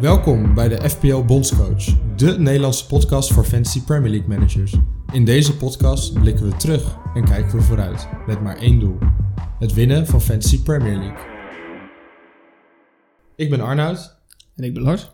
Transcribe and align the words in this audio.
Welkom 0.00 0.54
bij 0.54 0.68
de 0.68 0.90
FPL 0.90 1.24
Bondscoach, 1.24 1.84
de 2.16 2.38
Nederlandse 2.38 2.86
podcast 2.86 3.32
voor 3.32 3.44
Fantasy 3.44 3.84
Premier 3.84 4.10
League 4.10 4.28
managers. 4.28 4.74
In 5.12 5.24
deze 5.24 5.56
podcast 5.56 6.12
blikken 6.12 6.48
we 6.48 6.56
terug 6.56 6.96
en 7.14 7.24
kijken 7.24 7.58
we 7.58 7.62
vooruit, 7.62 8.08
met 8.26 8.40
maar 8.40 8.56
één 8.56 8.80
doel: 8.80 8.98
het 9.58 9.72
winnen 9.72 10.06
van 10.06 10.20
Fantasy 10.20 10.62
Premier 10.62 10.96
League. 10.96 11.26
Ik 13.36 13.50
ben 13.50 13.60
Arnoud. 13.60 14.16
En 14.56 14.64
ik 14.64 14.74
ben 14.74 14.82
Lars. 14.82 15.10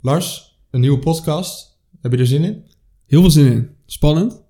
Lars, 0.00 0.58
een 0.70 0.80
nieuwe 0.80 0.98
podcast. 0.98 1.78
Heb 2.00 2.12
je 2.12 2.18
er 2.18 2.26
zin 2.26 2.44
in? 2.44 2.64
Heel 3.06 3.20
veel 3.20 3.30
zin 3.30 3.52
in. 3.52 3.70
Spannend. 3.86 4.42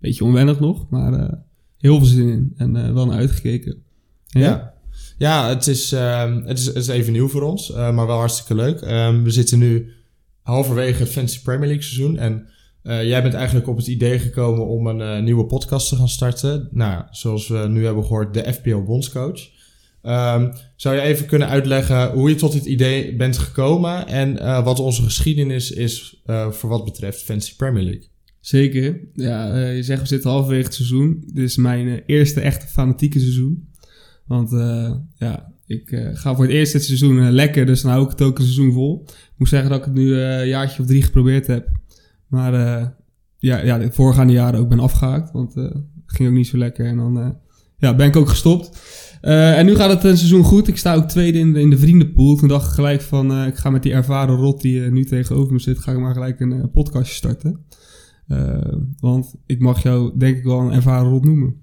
Beetje 0.00 0.24
onwennig 0.24 0.60
nog, 0.60 0.88
maar 0.90 1.12
uh, 1.12 1.32
heel 1.78 1.96
veel 1.96 2.06
zin 2.06 2.28
in. 2.28 2.52
En 2.56 2.76
uh, 2.76 2.92
wel 2.92 3.06
naar 3.06 3.18
uitgekeken. 3.18 3.82
Ja. 4.26 4.40
ja. 4.40 4.71
Ja, 5.22 5.48
het 5.48 5.66
is, 5.66 5.92
uh, 5.92 6.34
het 6.44 6.58
is, 6.58 6.66
het 6.66 6.76
is 6.76 6.88
even 6.88 7.12
nieuw 7.12 7.28
voor 7.28 7.42
ons, 7.42 7.70
uh, 7.70 7.94
maar 7.94 8.06
wel 8.06 8.18
hartstikke 8.18 8.54
leuk. 8.54 8.80
Um, 8.80 9.24
we 9.24 9.30
zitten 9.30 9.58
nu 9.58 9.92
halverwege 10.40 11.02
het 11.02 11.12
Fantasy 11.12 11.42
Premier 11.42 11.66
League 11.66 11.82
seizoen. 11.82 12.18
En 12.18 12.48
uh, 12.82 13.04
jij 13.04 13.22
bent 13.22 13.34
eigenlijk 13.34 13.68
op 13.68 13.76
het 13.76 13.86
idee 13.86 14.18
gekomen 14.18 14.66
om 14.66 14.86
een 14.86 15.24
nieuwe 15.24 15.46
podcast 15.46 15.88
te 15.88 15.96
gaan 15.96 16.08
starten. 16.08 16.68
Nou, 16.70 17.04
zoals 17.10 17.48
we 17.48 17.66
nu 17.68 17.84
hebben 17.84 18.02
gehoord, 18.02 18.34
de 18.34 18.52
FPL 18.52 18.76
Bondscoach. 18.76 19.40
Um, 20.02 20.52
zou 20.76 20.94
je 20.94 21.00
even 21.00 21.26
kunnen 21.26 21.48
uitleggen 21.48 22.10
hoe 22.12 22.28
je 22.28 22.34
tot 22.34 22.52
dit 22.52 22.64
idee 22.64 23.16
bent 23.16 23.38
gekomen 23.38 24.06
en 24.06 24.34
wat 24.64 24.80
onze 24.80 25.02
geschiedenis 25.02 25.70
is 25.70 26.22
voor 26.50 26.68
wat 26.68 26.84
betreft 26.84 27.22
Fantasy 27.22 27.56
Premier 27.56 27.82
League? 27.82 28.08
Zeker. 28.40 29.00
Ja, 29.14 29.66
je 29.68 29.82
zegt 29.82 30.00
we 30.00 30.06
zitten 30.06 30.30
halverwege 30.30 30.64
het 30.64 30.74
seizoen. 30.74 31.22
Dit 31.26 31.44
is 31.44 31.56
mijn 31.56 32.02
eerste 32.06 32.40
echte 32.40 32.66
fanatieke 32.66 33.18
seizoen. 33.18 33.70
Want 34.26 34.52
uh, 34.52 34.94
ja, 35.16 35.52
ik 35.66 35.90
uh, 35.90 36.08
ga 36.12 36.34
voor 36.34 36.44
het 36.44 36.52
eerst 36.52 36.72
dit 36.72 36.84
seizoen 36.84 37.16
uh, 37.16 37.30
lekker, 37.30 37.66
dus 37.66 37.82
dan 37.82 37.90
hou 37.90 38.04
ik 38.04 38.10
het 38.10 38.22
ook 38.22 38.38
een 38.38 38.44
seizoen 38.44 38.72
vol. 38.72 39.02
Ik 39.06 39.34
moet 39.36 39.48
zeggen 39.48 39.70
dat 39.70 39.78
ik 39.78 39.84
het 39.84 39.94
nu 39.94 40.14
een 40.14 40.48
jaartje 40.48 40.82
of 40.82 40.88
drie 40.88 41.02
geprobeerd 41.02 41.46
heb. 41.46 41.68
Maar 42.26 42.52
ja, 43.38 43.58
ja, 43.58 43.78
de 43.78 43.92
voorgaande 43.92 44.32
jaren 44.32 44.60
ook 44.60 44.68
ben 44.68 44.80
afgehaakt, 44.80 45.32
want 45.32 45.54
het 45.54 45.84
ging 46.06 46.28
ook 46.28 46.34
niet 46.34 46.46
zo 46.46 46.58
lekker. 46.58 46.86
En 46.86 46.96
dan 46.96 47.38
ja, 47.76 47.94
ben 47.94 48.06
ik 48.06 48.16
ook 48.16 48.28
gestopt. 48.28 48.80
en 49.20 49.66
nu 49.66 49.74
gaat 49.74 49.90
het 49.90 50.04
een 50.04 50.16
seizoen 50.16 50.44
goed. 50.44 50.68
Ik 50.68 50.76
sta 50.76 50.94
ook 50.94 51.08
tweede 51.08 51.38
in 51.38 51.52
de, 51.52 51.60
in 51.60 51.70
de 51.70 51.78
vriendenpool. 51.78 52.36
Toen 52.36 52.48
dacht 52.48 52.66
ik 52.66 52.72
gelijk 52.72 53.00
van, 53.00 53.46
ik 53.46 53.56
ga 53.56 53.70
met 53.70 53.82
die 53.82 53.92
ervaren 53.92 54.36
rot 54.36 54.60
die 54.60 54.80
nu 54.80 55.04
tegenover 55.04 55.52
me 55.52 55.58
zit, 55.58 55.78
ga 55.78 55.92
ik 55.92 55.98
maar 55.98 56.14
gelijk 56.14 56.40
een 56.40 56.70
podcastje 56.70 57.14
starten. 57.14 57.64
want 59.00 59.34
ik 59.46 59.60
mag 59.60 59.82
jou 59.82 60.18
denk 60.18 60.36
ik 60.36 60.44
wel 60.44 60.60
een 60.60 60.72
ervaren 60.72 61.10
rot 61.10 61.24
noemen. 61.24 61.61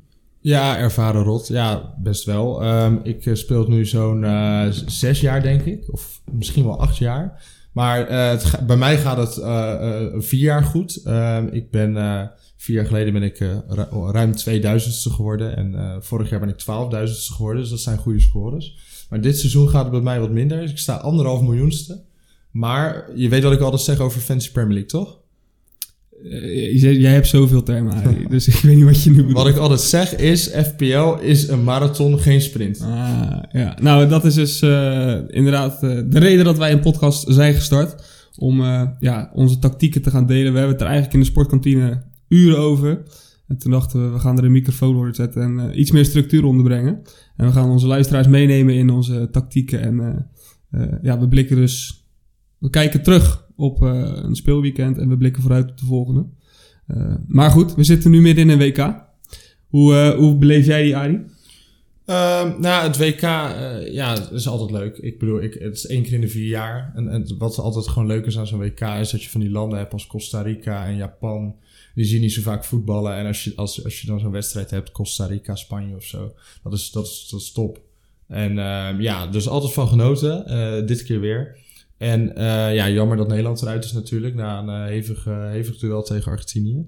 Ja, 0.50 0.78
ervaren 0.78 1.23
rot. 1.23 1.47
Ja, 1.47 1.94
best 1.97 2.23
wel. 2.23 2.66
Um, 2.66 3.00
ik 3.03 3.25
uh, 3.25 3.36
speel 3.36 3.67
nu 3.67 3.86
zo'n 3.86 4.23
uh, 4.23 4.66
zes 4.86 5.22
jaar, 5.22 5.42
denk 5.42 5.61
ik. 5.61 5.83
Of 5.92 6.22
misschien 6.31 6.64
wel 6.64 6.80
acht 6.80 6.97
jaar. 6.97 7.44
Maar 7.73 8.09
het 8.30 8.59
bij 8.67 8.77
mij 8.77 8.97
gaat 8.97 9.17
het 9.17 9.33
vier 10.25 10.39
jaar 10.39 10.64
goed. 10.64 11.02
Um, 11.05 11.47
ik 11.47 11.72
ben 11.72 11.94
vier 12.58 12.75
jaar 12.75 12.86
geleden 12.86 13.14
ben 13.14 13.23
ik 13.23 13.38
ruim 14.11 14.33
2000ste 14.50 15.11
geworden. 15.11 15.55
En 15.55 15.97
vorig 16.03 16.30
jaar 16.30 16.39
ben 16.39 16.50
ik 16.50 16.61
12.000ste 16.61 17.36
geworden. 17.36 17.61
Dus 17.61 17.70
dat 17.70 17.80
zijn 17.80 17.97
goede 17.97 18.20
scores. 18.20 18.77
Maar 19.09 19.22
dit 19.22 19.39
seizoen 19.39 19.70
gaat 19.70 19.83
het 19.83 19.92
bij 19.92 20.02
mij 20.02 20.20
wat 20.20 20.31
minder. 20.31 20.61
Dus 20.61 20.72
ik 20.72 20.77
sta 20.77 20.95
anderhalf 20.95 21.42
miljoenste. 21.42 22.02
Maar 22.52 23.09
je 23.16 23.30
weet 23.30 23.44
wat 23.44 23.53
ik 23.53 23.59
altijd 23.59 23.81
zeg 23.81 24.00
over 24.00 24.22
Fantasy 24.22 24.52
Premier 24.52 24.73
League, 24.73 24.89
toch? 24.89 25.20
Uh, 26.23 26.81
jij 27.02 27.12
hebt 27.12 27.28
zoveel 27.28 27.64
termen, 27.64 28.03
dus 28.30 28.48
ik 28.48 28.53
weet 28.53 28.75
niet 28.75 28.86
wat 28.86 29.03
je 29.03 29.09
nu 29.09 29.16
bedoelt. 29.16 29.34
Wat 29.34 29.48
ik 29.48 29.58
altijd 29.58 29.80
zeg 29.80 30.16
is, 30.16 30.48
FPL 30.48 31.14
is 31.22 31.48
een 31.48 31.64
marathon, 31.64 32.20
geen 32.20 32.42
sprint. 32.42 32.81
Ah, 32.81 33.44
ja. 33.52 33.77
Nou, 33.82 34.08
dat 34.08 34.26
is 34.26 34.33
dus 34.33 34.61
uh, 34.61 35.17
inderdaad 35.27 35.83
uh, 35.83 36.02
de 36.10 36.20
reden 36.20 36.45
dat 36.45 36.58
wij 36.58 36.71
een 36.71 36.80
podcast 36.80 37.26
zijn 37.27 37.54
gestart. 37.54 38.17
Om 38.38 38.61
ja, 38.99 39.32
onze 39.33 39.60
tactieken 39.60 40.02
te 40.02 40.10
gaan 40.10 40.26
delen. 40.26 40.52
We 40.52 40.58
hebben 40.58 40.76
het 40.76 40.82
er 40.82 40.88
eigenlijk 40.88 41.14
in 41.14 41.20
de 41.20 41.32
sportkantine 41.32 42.04
uren 42.27 42.58
over. 42.58 43.04
En 43.48 43.58
toen 43.58 43.71
dachten 43.71 44.04
we, 44.04 44.10
we 44.10 44.20
gaan 44.20 44.38
er 44.38 44.44
een 44.44 44.52
microfoon 44.52 44.95
onder 44.95 45.15
zetten 45.15 45.42
en 45.42 45.80
iets 45.80 45.92
meer 45.92 46.05
structuur 46.05 46.45
onderbrengen. 46.45 47.02
En 47.36 47.45
we 47.45 47.52
gaan 47.52 47.70
onze 47.70 47.88
luisteraars 47.88 48.27
meenemen 48.27 48.73
in 48.73 48.89
onze 48.89 49.27
tactieken. 49.32 49.82
En 49.82 50.27
ja, 51.02 51.20
we 51.20 51.27
blikken 51.27 51.55
dus, 51.55 52.05
we 52.58 52.70
kijken 52.70 53.04
terug 53.04 53.48
op 53.59 53.81
uh, 53.81 54.11
een 54.14 54.36
speelweekend 54.36 54.97
en 54.97 55.09
we 55.09 55.17
blikken 55.17 55.42
vooruit 55.42 55.70
op 55.70 55.77
de 55.77 55.86
volgende. 55.86 56.25
Uh, 56.87 57.15
maar 57.27 57.52
goed, 57.52 57.75
we 57.75 57.83
zitten 57.83 58.11
nu 58.11 58.21
midden 58.21 58.49
in 58.49 58.49
een 58.49 58.67
WK. 58.67 59.08
Hoe, 59.67 59.93
uh, 59.93 60.09
hoe 60.09 60.36
beleef 60.36 60.65
jij 60.65 60.83
die, 60.83 60.95
Ari? 60.95 61.14
Uh, 62.05 62.58
nou, 62.59 62.87
het 62.87 62.97
WK, 62.97 63.21
ja, 63.92 64.31
is 64.31 64.47
altijd 64.47 64.71
leuk. 64.71 64.97
Ik 64.97 65.20
bedoel, 65.20 65.42
ik, 65.42 65.53
het 65.53 65.75
is 65.75 65.87
één 65.87 66.03
keer 66.03 66.14
in 66.14 66.21
de 66.21 66.27
vier 66.27 66.47
jaar. 66.47 66.92
En, 66.95 67.09
en 67.09 67.37
wat 67.37 67.58
altijd 67.58 67.87
gewoon 67.87 68.08
leuk 68.08 68.25
is 68.25 68.37
aan 68.37 68.47
zo'n 68.47 68.59
WK, 68.59 68.81
is 68.81 69.09
dat 69.11 69.23
je 69.23 69.30
van 69.30 69.42
die 69.42 69.49
landen 69.49 69.77
hebt 69.77 69.93
als 69.93 70.08
Costa 70.08 70.41
Rica 70.41 70.86
en 70.86 70.95
Japan. 70.95 71.55
Die 71.95 72.05
zien 72.05 72.21
niet 72.21 72.33
zo 72.33 72.41
vaak 72.41 72.65
voetballen. 72.65 73.15
En 73.15 73.26
als 73.26 73.43
je, 73.43 73.53
als, 73.55 73.83
als 73.83 74.02
je 74.02 74.08
dan 74.08 74.20
zo'n 74.20 74.31
wedstrijd 74.31 74.70
hebt, 74.70 74.91
Costa 74.91 75.26
Rica, 75.26 75.55
Spanje 75.55 75.95
of 75.95 76.03
zo, 76.03 76.33
dat 76.64 76.73
is, 76.73 76.91
dat 76.91 77.05
is, 77.05 77.27
dat 77.31 77.53
top. 77.53 77.81
En 78.27 78.59
ehm, 78.59 79.02
ja, 79.02 79.27
dus 79.27 79.47
altijd 79.47 79.73
van 79.73 79.87
genoten. 79.87 80.87
dit 80.87 81.03
keer 81.03 81.20
weer. 81.20 81.58
En 81.99 82.21
uh, 82.21 82.76
ja, 82.76 82.89
jammer 82.89 83.17
dat 83.17 83.27
Nederland 83.27 83.61
eruit 83.61 83.83
is 83.83 83.92
natuurlijk 83.92 84.36
na 84.36 84.60
een 84.60 84.67
uh, 84.67 84.86
hevig, 84.86 85.26
uh, 85.26 85.49
hevig 85.49 85.77
duel 85.77 86.04
tegen 86.04 86.32
Argentinië. 86.32 86.86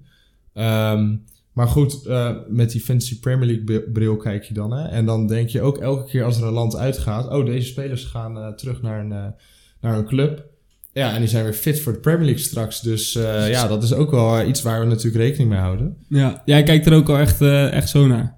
Um, 0.53 1.23
maar 1.53 1.67
goed, 1.67 2.09
met 2.47 2.72
die 2.72 2.81
Fantasy 2.81 3.19
Premier 3.19 3.47
League 3.47 3.91
bril 3.91 4.17
kijk 4.17 4.44
je 4.44 4.53
dan. 4.53 4.71
Hè? 4.73 4.88
En 4.88 5.05
dan 5.05 5.27
denk 5.27 5.50
je 5.50 5.61
ook 5.61 5.77
elke 5.77 6.09
keer 6.09 6.23
als 6.23 6.38
er 6.38 6.47
een 6.47 6.53
land 6.53 6.75
uitgaat... 6.75 7.29
oh, 7.29 7.45
deze 7.45 7.67
spelers 7.67 8.03
gaan 8.03 8.55
terug 8.55 8.81
naar 8.81 9.00
een, 9.00 9.33
naar 9.81 9.97
een 9.97 10.05
club. 10.05 10.45
Ja, 10.94 11.13
en 11.13 11.19
die 11.19 11.29
zijn 11.29 11.44
weer 11.44 11.53
fit 11.53 11.79
voor 11.79 11.94
de 11.94 12.00
Premier 12.00 12.25
League 12.25 12.44
straks. 12.44 12.81
Dus 12.81 13.13
ja, 13.50 13.67
dat 13.67 13.83
is 13.83 13.94
ook 13.94 14.11
wel 14.11 14.47
iets 14.47 14.61
waar 14.61 14.79
we 14.79 14.85
natuurlijk 14.85 15.23
rekening 15.23 15.50
mee 15.50 15.59
houden. 15.59 15.97
Ja, 16.09 16.41
jij 16.45 16.63
kijkt 16.63 16.85
er 16.85 16.94
ook 16.94 17.09
al 17.09 17.17
echt, 17.17 17.41
echt 17.71 17.89
zo 17.89 18.07
naar. 18.07 18.38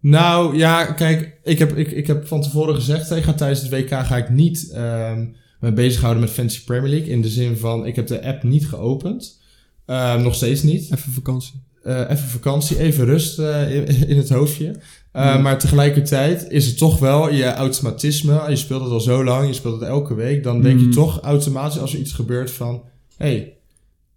Nou 0.00 0.56
ja, 0.56 0.92
kijk, 0.92 1.38
ik 1.44 1.58
heb, 1.58 1.76
ik, 1.76 1.90
ik 1.90 2.06
heb 2.06 2.26
van 2.26 2.42
tevoren 2.42 2.74
gezegd... 2.74 3.12
ga 3.12 3.32
tijdens 3.32 3.62
het 3.62 3.70
WK 3.70 3.90
ga 3.90 4.16
ik 4.16 4.30
niet... 4.30 4.74
Um, 4.76 5.34
me 5.60 5.72
bezighouden 5.72 6.22
met 6.22 6.32
Fantasy 6.32 6.64
Premier 6.64 6.90
League. 6.90 7.08
In 7.08 7.22
de 7.22 7.28
zin 7.28 7.56
van, 7.56 7.86
ik 7.86 7.96
heb 7.96 8.06
de 8.06 8.24
app 8.24 8.42
niet 8.42 8.66
geopend. 8.66 9.40
Uh, 9.86 10.22
nog 10.22 10.34
steeds 10.34 10.62
niet. 10.62 10.82
Even 10.92 11.12
vakantie. 11.12 11.62
Uh, 11.84 12.00
even 12.00 12.28
vakantie, 12.28 12.78
even 12.78 13.04
rust 13.04 13.38
uh, 13.38 13.74
in, 13.74 14.08
in, 14.08 14.16
het 14.16 14.28
hoofdje. 14.28 14.74
Ja. 15.12 15.38
Maar 15.38 15.58
tegelijkertijd 15.58 16.46
is 16.48 16.66
het 16.66 16.78
toch 16.78 16.98
wel 16.98 17.32
je 17.32 17.44
automatisme. 17.44 18.44
Je 18.48 18.56
speelt 18.56 18.82
het 18.82 18.90
al 18.90 19.00
zo 19.00 19.24
lang, 19.24 19.46
je 19.46 19.52
speelt 19.52 19.80
het 19.80 19.88
elke 19.88 20.14
week. 20.14 20.42
Dan 20.42 20.62
denk 20.62 20.80
je 20.80 20.86
mm. 20.86 20.92
toch 20.92 21.20
automatisch 21.20 21.78
als 21.78 21.92
er 21.92 21.98
iets 21.98 22.12
gebeurt 22.12 22.50
van... 22.50 22.82
hey, 23.16 23.56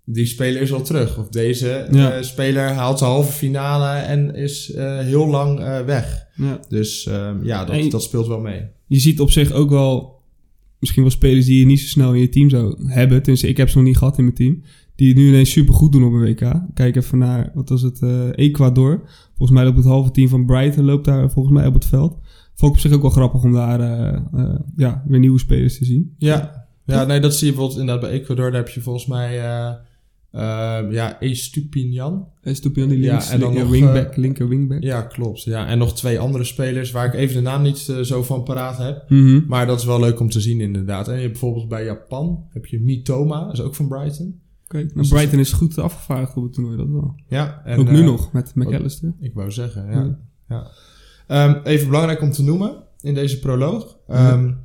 die 0.06 0.26
speler 0.26 0.62
is 0.62 0.74
al 0.74 0.82
terug. 0.82 1.18
Of 1.18 1.28
deze 1.28 1.88
ja. 1.92 2.22
speler 2.22 2.70
haalt 2.70 3.00
de 3.00 3.06
halve 3.06 3.32
finale 3.32 4.00
en 4.00 4.36
is 4.36 4.74
heel 5.00 5.28
lang 5.28 5.84
weg. 5.86 6.26
Ja. 6.36 6.60
Dus 6.70 7.08
ehm, 7.08 7.46
ja, 7.46 7.66
dat, 7.66 7.92
dat 7.92 8.04
speelt 8.04 8.28
wel 8.28 8.40
mee. 8.40 8.62
Je 8.88 9.00
ziet 9.00 9.20
op 9.20 9.32
zich 9.32 9.52
ook 9.52 9.70
wel 9.70 10.23
misschien 10.84 11.04
wel 11.04 11.12
spelers 11.12 11.46
die 11.46 11.60
je 11.60 11.66
niet 11.66 11.80
zo 11.80 11.88
snel 11.88 12.14
in 12.14 12.22
je 12.22 12.30
team 12.30 12.50
zou 12.50 12.90
hebben. 12.90 13.18
Tenminste, 13.18 13.48
ik 13.48 13.58
heb 13.58 13.70
ze 13.70 13.78
nog 13.78 13.86
niet 13.86 13.98
gehad 13.98 14.18
in 14.18 14.24
mijn 14.24 14.36
team. 14.36 14.62
Die 14.96 15.08
het 15.08 15.18
nu 15.18 15.28
ineens 15.28 15.52
super 15.52 15.74
goed 15.74 15.92
doen 15.92 16.04
op 16.04 16.14
een 16.14 16.20
WK. 16.20 16.54
Kijk 16.74 16.96
even 16.96 17.18
naar, 17.18 17.52
wat 17.54 17.70
was 17.70 17.82
het, 17.82 18.02
uh, 18.02 18.30
Ecuador. 18.36 19.02
Volgens 19.28 19.52
mij 19.58 19.64
loopt 19.64 19.78
het 19.78 19.86
halve 19.86 20.12
team 20.12 20.28
van 20.30 20.46
Brighton 20.46 20.86
loopt 20.86 21.06
daar 21.06 21.32
volgens 21.32 21.56
mij 21.56 21.66
op 21.66 21.74
het 21.74 21.86
veld. 21.86 22.18
Vond 22.56 22.72
ik 22.72 22.78
op 22.78 22.80
zich 22.80 22.92
ook 22.92 23.02
wel 23.02 23.12
grappig 23.12 23.44
om 23.44 23.54
daar 23.54 23.80
uh, 23.80 24.20
uh, 24.34 24.56
ja, 24.76 25.04
weer 25.08 25.20
nieuwe 25.20 25.40
spelers 25.40 25.78
te 25.78 25.86
zien. 25.86 26.16
Ja, 26.18 26.68
ja 26.86 27.04
nee, 27.04 27.20
dat 27.20 27.36
zie 27.36 27.48
je 27.48 27.54
bijvoorbeeld 27.54 27.80
inderdaad 27.80 28.10
bij 28.10 28.20
Ecuador. 28.20 28.52
Daar 28.52 28.64
heb 28.64 28.70
je 28.70 28.82
volgens 28.82 29.06
mij 29.06 29.40
ja, 30.92 31.20
Estupinian. 31.20 32.28
Estupinian, 32.42 32.90
die 32.90 33.00
links, 33.00 33.28
ja, 33.28 33.34
en 33.34 33.40
dan 33.40 33.54
nog, 33.54 33.70
wingback, 33.70 34.12
uh, 34.12 34.18
linker 34.18 34.48
wingback. 34.48 34.84
Ja, 34.84 35.02
klopt. 35.02 35.44
Ja, 35.44 35.68
en 35.68 35.78
nog 35.78 35.96
twee 35.96 36.20
andere 36.20 36.44
spelers 36.44 36.92
waar 36.92 37.06
ik 37.06 37.14
even 37.14 37.36
de 37.36 37.42
naam 37.42 37.62
niet 37.62 37.88
uh, 37.90 38.00
zo 38.00 38.24
van 38.24 38.44
paraat 38.44 38.78
heb. 38.78 39.10
Mm 39.10 39.26
-hmm. 39.26 39.46
Maar 39.48 39.66
dat 39.66 39.80
is 39.80 39.86
wel 39.86 40.00
leuk 40.00 40.20
om 40.20 40.30
te 40.30 40.40
zien 40.40 40.62
inderdaad. 40.62 41.08
En 41.08 41.14
je 41.14 41.20
hebt 41.20 41.32
bijvoorbeeld 41.32 41.68
bij 41.68 41.86
Japan 41.86 42.46
heb 42.50 42.66
je 42.66 42.82
Mitoma, 42.82 43.46
dat 43.46 43.54
is 43.54 43.62
ook 43.62 43.76
van 43.76 43.88
Brighton. 43.88 44.42
Oké, 44.64 44.78
okay. 44.78 44.92
nou, 44.94 45.08
Brighton 45.08 45.40
is 45.40 45.54
goed 45.54 45.78
afgevaardigd 45.78 46.36
op 46.36 46.44
het 46.44 46.54
toernooi, 46.54 46.78
dat 46.78 46.90
wel. 46.90 47.16
Ja. 47.28 47.62
En, 47.66 47.80
ook 47.80 47.90
nu 47.90 48.04
nog, 48.04 48.32
met 48.32 48.56
McAllister. 48.56 49.14
Ik 49.20 49.34
wou 49.34 49.52
zeggen, 49.52 49.86
ja. 49.92 50.18
ja. 50.48 50.72
ja. 51.28 51.48
Um, 51.48 51.62
even 51.64 51.88
belangrijk 51.88 52.22
om 52.22 52.32
te 52.32 52.44
noemen 52.44 52.84
in 53.02 53.14
deze 53.14 53.40
proloog. 53.40 53.98
Um, 54.08 54.58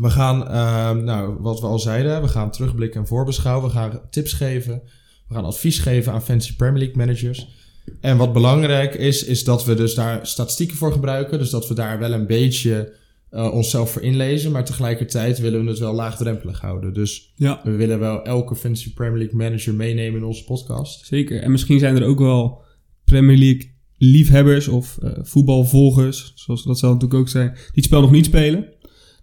we 0.00 0.10
gaan, 0.10 0.40
uh, 0.40 1.04
nou, 1.04 1.36
wat 1.40 1.60
we 1.60 1.66
al 1.66 1.78
zeiden, 1.78 2.22
we 2.22 2.28
gaan 2.28 2.50
terugblikken 2.50 3.00
en 3.00 3.06
voorbeschouwen. 3.06 3.68
We 3.68 3.74
gaan 3.74 4.00
tips 4.10 4.32
geven. 4.32 4.82
We 5.28 5.34
gaan 5.34 5.44
advies 5.44 5.78
geven 5.78 6.12
aan 6.12 6.22
Fantasy 6.22 6.56
Premier 6.56 6.78
League 6.78 6.96
managers. 6.96 7.48
En 8.00 8.16
wat 8.16 8.32
belangrijk 8.32 8.94
is, 8.94 9.24
is 9.24 9.44
dat 9.44 9.64
we 9.64 9.74
dus 9.74 9.94
daar 9.94 10.26
statistieken 10.26 10.76
voor 10.76 10.92
gebruiken. 10.92 11.38
Dus 11.38 11.50
dat 11.50 11.68
we 11.68 11.74
daar 11.74 11.98
wel 11.98 12.12
een 12.12 12.26
beetje 12.26 12.92
uh, 13.30 13.52
onszelf 13.52 13.90
voor 13.90 14.02
inlezen. 14.02 14.52
Maar 14.52 14.64
tegelijkertijd 14.64 15.38
willen 15.38 15.64
we 15.64 15.70
het 15.70 15.78
wel 15.78 15.94
laagdrempelig 15.94 16.60
houden. 16.60 16.94
Dus 16.94 17.32
ja. 17.36 17.60
we 17.64 17.70
willen 17.70 17.98
wel 17.98 18.24
elke 18.24 18.56
Fantasy 18.56 18.94
Premier 18.94 19.18
League 19.18 19.36
manager 19.36 19.74
meenemen 19.74 20.20
in 20.20 20.26
onze 20.26 20.44
podcast. 20.44 21.06
Zeker. 21.06 21.42
En 21.42 21.50
misschien 21.50 21.78
zijn 21.78 21.96
er 21.96 22.04
ook 22.04 22.18
wel 22.18 22.62
Premier 23.04 23.36
League 23.36 23.76
liefhebbers 23.98 24.68
of 24.68 24.98
uh, 25.02 25.10
voetbalvolgers, 25.22 26.32
zoals 26.34 26.64
dat 26.64 26.78
zou 26.78 26.92
natuurlijk 26.92 27.20
ook 27.20 27.28
zijn, 27.28 27.50
die 27.52 27.62
het 27.74 27.84
spel 27.84 28.00
nog 28.00 28.10
niet 28.10 28.24
spelen. 28.24 28.68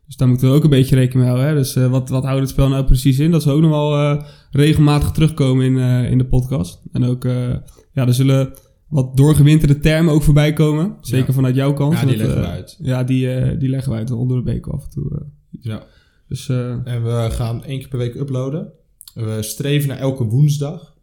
Dus 0.06 0.16
daar 0.16 0.28
moeten 0.28 0.50
we 0.50 0.56
ook 0.56 0.64
een 0.64 0.70
beetje 0.70 0.96
rekening 0.96 1.20
mee 1.26 1.30
houden. 1.36 1.48
Hè? 1.48 1.62
Dus 1.62 1.76
eh, 1.76 1.90
wat, 1.90 2.10
wat 2.10 2.24
houdt 2.24 2.40
het 2.42 2.50
spel 2.50 2.70
nou 2.70 2.86
precies 2.86 3.20
in? 3.20 3.32
Dat 3.32 3.42
zal 3.42 3.54
ook 3.56 3.62
nog 3.62 3.70
wel 3.70 3.94
eh, 3.98 4.26
regelmatig 4.52 5.12
terugkomen 5.12 5.66
in, 5.66 5.78
eh, 5.78 6.12
in 6.12 6.18
de 6.18 6.26
podcast. 6.26 6.82
En 6.92 7.04
ook, 7.04 7.24
ja, 7.24 8.08
er 8.08 8.14
zullen 8.14 8.54
wat 8.88 9.18
doorgewinterde 9.18 9.80
termen 9.80 10.14
ook 10.14 10.24
voorbij 10.24 10.54
komen. 10.54 10.96
Zeker 11.02 11.28
Ja. 11.28 11.34
vanuit 11.34 11.56
jouw 11.56 11.74
kant. 11.74 11.94
Ja, 11.94 12.00
die 12.06 12.18
Dat, 12.18 12.18
leggen 12.26 12.42
we 12.42 12.48
uit. 12.48 12.78
Ja, 12.82 13.04
die, 13.04 13.58
die 13.58 13.70
leggen 13.70 13.92
we 13.92 13.98
uit 13.98 14.12
onder 14.12 14.38
de 14.38 14.52
week 14.52 14.68
af 14.68 14.84
en 14.84 14.90
toe. 14.90 15.22
Ja. 15.62 15.84
Dus 16.28 16.50
En 16.50 17.04
we 17.04 17.28
gaan 17.32 17.64
één 17.64 17.80
keer 17.80 17.88
per 17.88 17.98
week 17.98 18.16
uploaden. 18.16 18.72
We 19.14 19.38
streven 19.42 19.88
naar 19.88 19.98
elke 19.98 20.24
woensdag. 20.24 20.94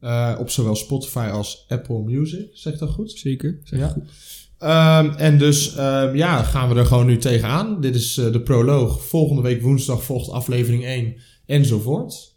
Ja. 0.00 0.36
Op 0.38 0.50
zowel 0.50 0.74
Spotify 0.74 1.28
als 1.32 1.64
Apple 1.68 2.02
Music. 2.02 2.48
Zeg 2.52 2.78
dat 2.78 2.90
goed? 2.90 3.10
zeker. 3.10 3.58
Zeg 3.64 3.78
Ja. 3.78 3.88
goed. 3.88 4.10
Ehm, 4.58 5.10
en 5.16 5.38
dus 5.38 5.74
ehm, 5.74 6.16
ja, 6.16 6.42
gaan 6.42 6.68
we 6.68 6.74
er 6.74 6.86
gewoon 6.86 7.06
nu 7.06 7.18
tegenaan. 7.18 7.80
Dit 7.80 7.94
is 7.94 8.16
eh, 8.18 8.32
de 8.32 8.40
proloog. 8.40 9.04
Volgende 9.04 9.42
week 9.42 9.62
woensdag 9.62 10.02
volgt 10.02 10.30
aflevering 10.30 10.84
1 10.84 11.16
enzovoort. 11.46 12.34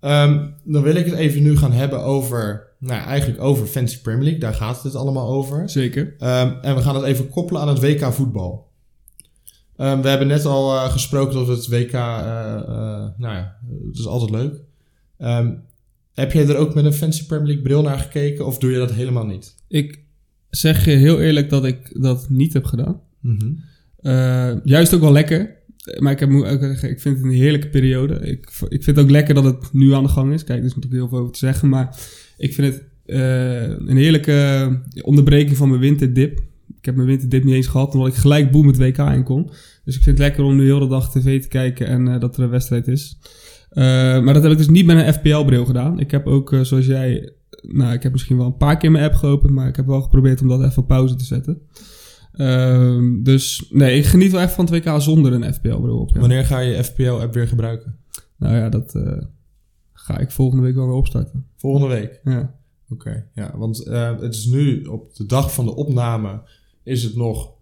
Ehm, 0.00 0.46
dan 0.64 0.82
wil 0.82 0.94
ik 0.94 1.04
het 1.06 1.14
even 1.14 1.42
nu 1.42 1.56
gaan 1.56 1.72
hebben 1.72 2.02
over, 2.02 2.68
nou 2.78 3.02
eigenlijk 3.02 3.42
over 3.42 3.66
Fantasy 3.66 4.00
Premier 4.00 4.22
League. 4.22 4.40
Daar 4.40 4.54
gaat 4.54 4.82
het 4.82 4.94
allemaal 4.94 5.28
over. 5.28 5.70
Zeker. 5.70 6.14
Ehm, 6.18 6.52
en 6.62 6.74
we 6.74 6.82
gaan 6.82 6.94
het 6.94 7.04
even 7.04 7.28
koppelen 7.28 7.62
aan 7.62 7.68
het 7.68 7.80
WK 7.80 8.12
voetbal. 8.12 8.66
Ehm, 9.76 10.00
we 10.00 10.08
hebben 10.08 10.26
net 10.26 10.44
al 10.44 10.74
eh, 10.74 10.90
gesproken 10.90 11.34
dat 11.34 11.46
het 11.46 11.68
WK, 11.68 11.92
eh, 11.92 12.54
eh, 12.56 13.08
nou 13.16 13.34
ja, 13.34 13.56
het 13.86 13.98
is 13.98 14.06
altijd 14.06 14.30
leuk. 14.30 14.60
Ehm, 15.18 15.54
heb 16.14 16.32
jij 16.32 16.48
er 16.48 16.56
ook 16.56 16.74
met 16.74 16.84
een 16.84 16.92
Fantasy 16.92 17.26
Premier 17.26 17.46
League 17.46 17.62
bril 17.62 17.82
naar 17.82 17.98
gekeken 17.98 18.46
of 18.46 18.58
doe 18.58 18.70
je 18.70 18.78
dat 18.78 18.92
helemaal 18.92 19.26
niet? 19.26 19.54
Ik 19.68 20.04
zeg 20.56 20.84
je 20.84 20.90
heel 20.90 21.20
eerlijk 21.20 21.50
dat 21.50 21.64
ik 21.64 22.00
dat 22.00 22.26
niet 22.28 22.52
heb 22.52 22.64
gedaan. 22.64 23.00
Eh, 23.96 24.52
juist 24.64 24.94
ook 24.94 25.00
wel 25.00 25.12
lekker. 25.12 25.54
Maar 25.98 26.12
ik, 26.12 26.18
heb, 26.18 26.30
ik 26.90 27.00
vind 27.00 27.16
het 27.16 27.24
een 27.24 27.30
heerlijke 27.30 27.68
periode. 27.68 28.14
Ik, 28.14 28.50
ik 28.68 28.82
vind 28.82 28.96
het 28.96 28.98
ook 28.98 29.10
lekker 29.10 29.34
dat 29.34 29.44
het 29.44 29.72
nu 29.72 29.92
aan 29.92 30.02
de 30.02 30.08
gang 30.08 30.32
is. 30.32 30.44
Kijk, 30.44 30.58
er 30.58 30.64
is 30.64 30.74
natuurlijk 30.74 31.00
heel 31.00 31.08
veel 31.08 31.18
over 31.18 31.32
te 31.32 31.38
zeggen. 31.38 31.68
Maar 31.68 31.96
ik 32.36 32.54
vind 32.54 32.72
het 32.72 32.84
eh, 33.06 33.62
een 33.62 33.96
heerlijke 33.96 34.70
onderbreking 35.00 35.56
van 35.56 35.68
mijn 35.68 35.80
winterdip. 35.80 36.38
Ik 36.78 36.84
heb 36.84 36.94
mijn 36.94 37.08
winterdip 37.08 37.44
niet 37.44 37.54
eens 37.54 37.66
gehad, 37.66 37.94
omdat 37.94 38.08
ik 38.08 38.14
gelijk 38.14 38.50
boem 38.50 38.66
het 38.66 38.76
WK 38.76 38.98
in 38.98 39.24
kon. 39.24 39.50
Dus 39.84 39.96
ik 39.96 40.02
vind 40.02 40.18
het 40.18 40.26
lekker 40.26 40.44
om 40.44 40.56
nu 40.56 40.64
heel 40.64 40.78
de 40.78 40.88
dag 40.88 41.12
tv 41.12 41.42
te 41.42 41.48
kijken 41.48 41.86
en 41.86 42.08
eh, 42.08 42.20
dat 42.20 42.36
er 42.36 42.42
een 42.42 42.50
wedstrijd 42.50 42.88
is. 42.88 43.18
Maar 43.74 44.34
dat 44.34 44.42
heb 44.42 44.52
ik 44.52 44.58
dus 44.58 44.68
niet 44.68 44.86
met 44.86 45.06
een 45.06 45.12
FPL-bril 45.12 45.64
gedaan. 45.64 46.00
Ik 46.00 46.10
heb 46.10 46.26
ook, 46.26 46.56
zoals 46.62 46.86
jij... 46.86 47.32
Nou, 47.68 47.92
ik 47.92 48.02
heb 48.02 48.12
misschien 48.12 48.36
wel 48.36 48.46
een 48.46 48.56
paar 48.56 48.76
keer 48.76 48.90
mijn 48.90 49.04
app 49.04 49.14
geopend, 49.14 49.52
maar 49.52 49.68
ik 49.68 49.76
heb 49.76 49.86
wel 49.86 50.02
geprobeerd 50.02 50.40
om 50.40 50.48
dat 50.48 50.62
even 50.62 50.82
op 50.82 50.88
pauze 50.88 51.14
te 51.14 51.24
zetten. 51.24 51.60
Ehm, 52.32 53.22
dus 53.22 53.66
nee, 53.70 53.98
ik 53.98 54.04
geniet 54.04 54.32
wel 54.32 54.40
echt 54.40 54.52
van 54.52 54.64
het 54.64 54.74
WK 54.74 55.00
zonder 55.00 55.32
een 55.32 55.54
FPL-bril 55.54 55.98
op. 55.98 56.10
ja. 56.14 56.20
Wanneer 56.20 56.44
ga 56.44 56.58
je 56.58 56.84
FPL-app 56.84 57.34
weer 57.34 57.48
gebruiken? 57.48 57.96
Nou 58.36 58.56
ja, 58.56 58.68
dat 58.68 58.94
eh, 58.94 59.22
ga 59.92 60.18
ik 60.18 60.30
volgende 60.30 60.64
week 60.64 60.74
wel 60.74 60.86
weer 60.86 60.94
opstarten. 60.94 61.46
Volgende 61.56 61.88
week. 61.88 62.20
Ja, 62.24 62.54
Oké, 62.88 63.26
ja, 63.34 63.58
want 63.58 63.86
eh, 63.86 64.20
het 64.20 64.34
is 64.34 64.46
nu 64.46 64.84
op 64.84 65.14
de 65.14 65.26
dag 65.26 65.54
van 65.54 65.64
de 65.64 65.74
opname 65.74 66.42
is 66.82 67.02
het 67.02 67.16
nog 67.16 67.52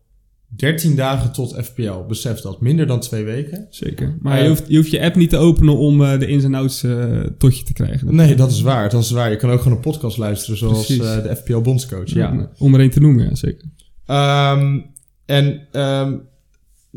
13 0.56 0.96
dagen 0.96 1.32
tot 1.32 1.56
FPL. 1.64 1.98
Besef 2.08 2.40
dat, 2.40 2.60
minder 2.60 2.86
dan 2.86 3.00
twee 3.00 3.24
weken. 3.24 3.66
zeker. 3.70 4.16
Maar 4.20 4.36
Eh, 4.36 4.42
je, 4.42 4.48
hoeft, 4.48 4.64
je 4.68 4.76
hoeft 4.76 4.90
je 4.90 5.02
app 5.02 5.14
niet 5.16 5.30
te 5.30 5.36
openen 5.36 5.76
om 5.76 6.02
eh, 6.04 6.18
de 6.18 6.26
ins 6.26 6.44
en 6.44 6.54
outs 6.54 6.82
eh, 6.82 7.20
tot 7.38 7.58
je 7.58 7.64
te 7.64 7.72
krijgen. 7.72 8.14
Nee, 8.14 8.34
dat 8.34 8.50
is 8.50 8.60
waar. 8.60 8.90
Dat 8.90 9.02
is 9.02 9.10
waar. 9.10 9.30
Je 9.30 9.36
kan 9.36 9.50
ook 9.50 9.60
gewoon 9.60 9.76
een 9.76 9.82
podcast 9.82 10.16
luisteren 10.16 10.58
zoals 10.58 10.86
de 10.86 11.36
FPL 11.36 11.58
bondscoach. 11.60 12.08
Ja. 12.10 12.32
Ja, 12.32 12.50
om 12.58 12.74
er 12.74 12.80
een 12.80 12.90
te 12.90 13.00
noemen, 13.00 13.24
ja, 13.24 13.34
zeker. 13.34 13.64
Ehm, 14.06 14.80
en 15.26 15.66
ehm, 15.72 16.14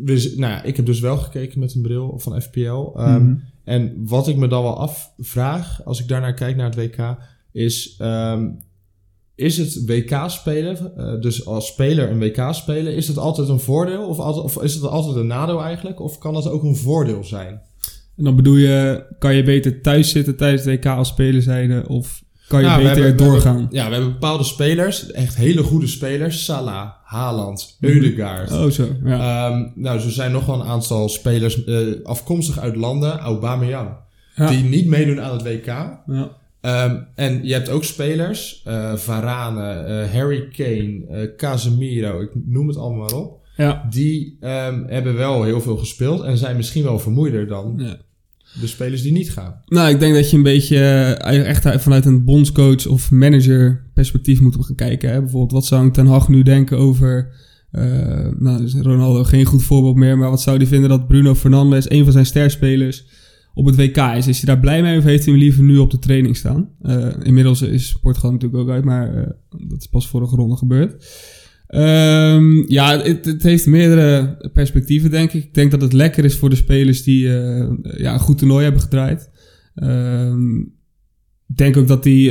z- 0.05 0.35
nou 0.35 0.51
ja, 0.53 0.63
ik 0.63 0.75
heb 0.75 0.85
dus 0.85 0.99
wel 0.99 1.17
gekeken 1.17 1.59
met 1.59 1.75
een 1.75 1.81
bril 1.81 2.19
van 2.19 2.41
FPL. 2.41 2.91
Ehm, 2.95 3.23
Mhm. 3.23 3.35
En 3.63 3.93
wat 4.05 4.27
ik 4.27 4.35
me 4.35 4.47
dan 4.47 4.63
wel 4.63 4.77
afvraag, 4.79 5.81
als 5.85 5.99
ik 6.01 6.07
daarnaar 6.07 6.33
kijk 6.33 6.55
naar 6.55 6.65
het 6.65 6.75
WK, 6.75 7.17
is... 7.51 7.95
is 9.37 9.57
het 9.57 9.83
WK 9.85 10.23
spelen, 10.27 10.91
eh, 10.97 11.21
dus 11.21 11.45
als 11.45 11.67
speler 11.67 12.09
een 12.11 12.19
WK 12.19 12.47
spelen, 12.51 12.95
is 12.95 13.07
het 13.07 13.17
altijd 13.17 13.47
een 13.49 13.59
voordeel 13.59 14.07
of, 14.07 14.19
altijd, 14.19 14.45
of 14.45 14.63
is 14.63 14.73
het 14.73 14.83
altijd 14.83 15.15
een 15.15 15.27
nadeel 15.27 15.63
eigenlijk? 15.63 15.99
Of 16.01 16.17
kan 16.17 16.33
dat 16.33 16.49
ook 16.49 16.63
een 16.63 16.75
voordeel 16.75 17.23
zijn? 17.23 17.61
En 18.17 18.23
dan 18.23 18.35
bedoel 18.35 18.55
je, 18.55 19.03
kan 19.19 19.35
je 19.35 19.43
beter 19.43 19.81
thuis 19.81 20.11
zitten 20.11 20.35
tijdens 20.37 20.63
het 20.65 20.73
WK 20.83 20.85
als 20.85 21.07
speler 21.07 21.41
zijnde, 21.41 21.83
of 21.87 22.23
kan 22.47 22.59
je 22.61 22.65
Nou, 22.67 22.81
beter 22.83 23.03
hebben- 23.03 23.25
we 23.25 23.31
doorgaan? 23.31 23.55
hebben- 23.57 23.75
ja, 23.77 23.87
we 23.87 23.93
hebben 23.93 24.11
bepaalde 24.11 24.43
spelers, 24.43 25.11
echt 25.11 25.35
hele 25.35 25.63
goede 25.63 25.87
spelers. 25.87 26.45
Salah, 26.45 26.89
Haaland, 27.03 27.77
Eudegaard. 27.81 28.51
Oh, 28.51 28.65
zo. 28.69 28.87
Ja. 29.03 29.49
Ehm, 29.49 29.63
nou, 29.75 29.99
zo 29.99 30.09
zijn 30.09 30.31
nog 30.31 30.45
wel 30.45 30.55
een 30.61 30.67
aantal 30.67 31.09
spelers 31.09 31.63
eh, 31.63 31.77
afkomstig 32.03 32.59
uit 32.59 32.75
landen, 32.75 33.19
Aubameyang, 33.19 33.89
Ja. 34.35 34.49
die 34.49 34.63
niet 34.63 34.85
meedoen 34.87 35.21
aan 35.21 35.33
het 35.33 35.43
WK. 35.43 35.65
ja. 35.65 36.29
Ehm, 36.67 36.95
en 37.15 37.39
je 37.43 37.53
hebt 37.53 37.69
ook 37.69 37.83
spelers, 37.83 38.61
eh 38.65 38.95
Varane, 38.95 39.71
eh, 39.71 40.13
Harry 40.13 40.47
Kane, 40.47 41.05
eh, 41.09 41.35
Casemiro, 41.37 42.21
ik 42.21 42.29
noem 42.45 42.67
het 42.67 42.77
allemaal 42.77 42.99
maar 42.99 43.19
op. 43.19 43.45
Ja. 43.57 43.87
Die 43.89 44.37
ehm, 44.41 44.83
hebben 44.87 45.15
wel 45.15 45.43
heel 45.43 45.61
veel 45.61 45.77
gespeeld 45.77 46.23
en 46.23 46.37
zijn 46.37 46.55
misschien 46.55 46.83
wel 46.83 46.99
vermoeider 46.99 47.47
dan 47.47 47.73
ja. 47.77 47.97
de 48.61 48.67
spelers 48.67 49.01
die 49.01 49.11
niet 49.11 49.31
gaan. 49.31 49.61
Nou, 49.65 49.89
ik 49.89 49.99
denk 49.99 50.15
dat 50.15 50.29
je 50.29 50.37
een 50.37 50.43
beetje 50.43 50.79
echt 51.23 51.81
vanuit 51.81 52.05
een 52.05 52.23
bondscoach 52.23 52.87
of 52.87 53.11
manager 53.11 53.89
perspectief 53.93 54.39
moet 54.39 54.57
gaan 54.59 54.75
kijken. 54.75 55.09
Hè? 55.09 55.19
Bijvoorbeeld, 55.19 55.51
wat 55.51 55.65
zou 55.65 55.91
Ten 55.91 56.07
Hag 56.07 56.27
nu 56.27 56.43
denken 56.43 56.77
over... 56.77 57.33
nou, 58.39 58.57
dus 58.57 58.73
Ronaldo 58.73 59.23
geen 59.23 59.45
goed 59.45 59.63
voorbeeld 59.63 59.95
meer, 59.95 60.17
maar 60.17 60.29
wat 60.29 60.41
zou 60.41 60.57
hij 60.57 60.67
vinden 60.67 60.89
dat 60.89 61.07
Bruno 61.07 61.35
Fernandes, 61.35 61.89
een 61.89 62.03
van 62.03 62.13
zijn 62.13 62.25
sterspelers, 62.25 63.05
op 63.57 63.65
het 63.65 63.75
WK 63.75 63.97
is? 63.97 64.27
Is 64.27 64.41
hij 64.41 64.53
daar 64.53 64.59
blij 64.59 64.81
mee 64.81 64.97
of 64.97 65.03
heeft 65.03 65.23
hij 65.23 65.33
hem 65.33 65.43
liever 65.43 65.63
nu 65.63 65.77
op 65.77 65.91
de 65.91 65.99
training 65.99 66.37
staan? 66.37 66.69
Eh, 66.81 67.07
inmiddels 67.23 67.61
is 67.61 67.97
Portugal 68.01 68.31
natuurlijk 68.31 68.61
ook 68.61 68.69
uit, 68.69 68.83
maar 68.83 69.15
eh, 69.15 69.29
dat 69.67 69.79
is 69.79 69.87
pas 69.87 70.07
vorige 70.07 70.35
ronde 70.35 70.55
gebeurd. 70.55 71.05
Ehm, 71.67 72.71
ja, 72.71 73.01
het, 73.01 73.43
heeft 73.43 73.65
meerdere 73.65 74.37
perspectieven, 74.53 75.11
denk 75.11 75.33
ik. 75.33 75.43
Ik 75.43 75.53
denk 75.53 75.71
dat 75.71 75.81
het 75.81 75.93
lekker 75.93 76.25
is 76.25 76.35
voor 76.35 76.49
de 76.49 76.55
spelers 76.55 77.03
die 77.03 77.37
eh, 77.37 77.69
ja, 77.97 78.13
een 78.13 78.19
goed 78.19 78.37
toernooi 78.37 78.63
hebben 78.63 78.81
gedraaid. 78.81 79.29
Ehm, 79.75 80.59
ik 81.47 81.57
denk 81.57 81.77
ook 81.77 81.87
dat 81.87 82.03
die 82.03 82.29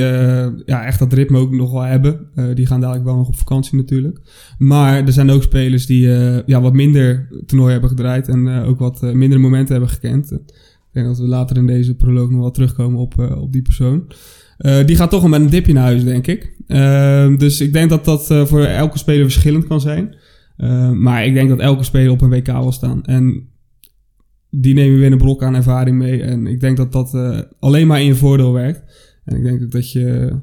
ja, 0.65 0.85
echt 0.85 0.99
dat 0.99 1.13
ritme 1.13 1.39
ook 1.39 1.53
nog 1.53 1.73
wel 1.73 1.83
hebben. 1.83 2.31
Die 2.55 2.67
gaan 2.67 2.81
dadelijk 2.81 3.05
wel 3.05 3.17
nog 3.17 3.29
op 3.29 3.37
vakantie 3.37 3.77
natuurlijk. 3.77 4.21
Maar 4.59 5.07
er 5.07 5.13
zijn 5.13 5.31
ook 5.31 5.43
spelers 5.43 5.87
die 5.87 6.09
ja, 6.47 6.61
wat 6.61 6.73
minder 6.73 7.29
toernooi 7.47 7.73
hebben 7.73 7.91
gedraaid. 7.91 8.29
En 8.29 8.49
ook 8.49 8.79
wat 8.79 9.03
mindere 9.03 9.41
momenten 9.41 9.75
hebben 9.75 9.91
gekend. 9.91 10.39
Denk 10.97 11.09
dat 11.09 11.19
we 11.19 11.27
later 11.27 11.57
in 11.57 11.67
deze 11.67 11.95
proloog 11.95 12.31
nog 12.31 12.41
wel 12.41 12.51
terugkomen 12.51 13.01
op, 13.01 13.21
eh, 13.21 13.43
op 13.43 13.53
die 13.53 13.63
persoon. 13.63 14.07
Eh, 14.59 14.85
die 14.87 14.97
gaat 14.97 15.11
toch 15.11 15.21
wel 15.21 15.31
met 15.31 15.41
een 15.41 15.51
dipje 15.51 15.73
naar 15.73 15.83
huis, 15.83 16.05
denk 16.05 16.27
ik. 16.27 16.57
Ehm, 16.67 17.37
dus 17.37 17.61
ik 17.61 17.73
denk 17.73 17.91
dat 17.91 18.05
dat 18.05 18.31
eh, 18.31 18.47
voor 18.47 18.65
elke 18.65 18.99
speler 18.99 19.23
verschillend 19.23 19.67
kan 19.67 19.81
zijn. 19.81 20.17
Ehm, 20.57 21.03
maar 21.03 21.27
ik 21.27 21.35
denk 21.35 21.49
dat 21.49 21.59
elke 21.59 21.83
speler 21.83 22.11
op 22.11 22.21
een 22.21 22.29
WK 22.29 22.47
wil 22.47 22.73
staan. 22.73 23.05
En 23.05 23.49
die 24.51 24.75
nemen 24.75 24.99
weer 24.99 25.13
een 25.13 25.19
brok 25.19 25.43
aan 25.43 25.55
ervaring 25.55 25.99
mee. 25.99 26.23
En 26.23 26.47
ik 26.47 26.61
denk 26.61 26.77
dat 26.77 26.93
dat 26.93 27.15
alleen 27.59 27.87
maar 27.87 28.01
in 28.01 28.07
je 28.07 28.15
voordeel 28.15 28.53
werkt. 28.53 28.83
En 29.25 29.37
ik 29.37 29.43
denk 29.43 29.63
ook 29.63 29.71
dat 29.71 29.93
je 29.93 30.37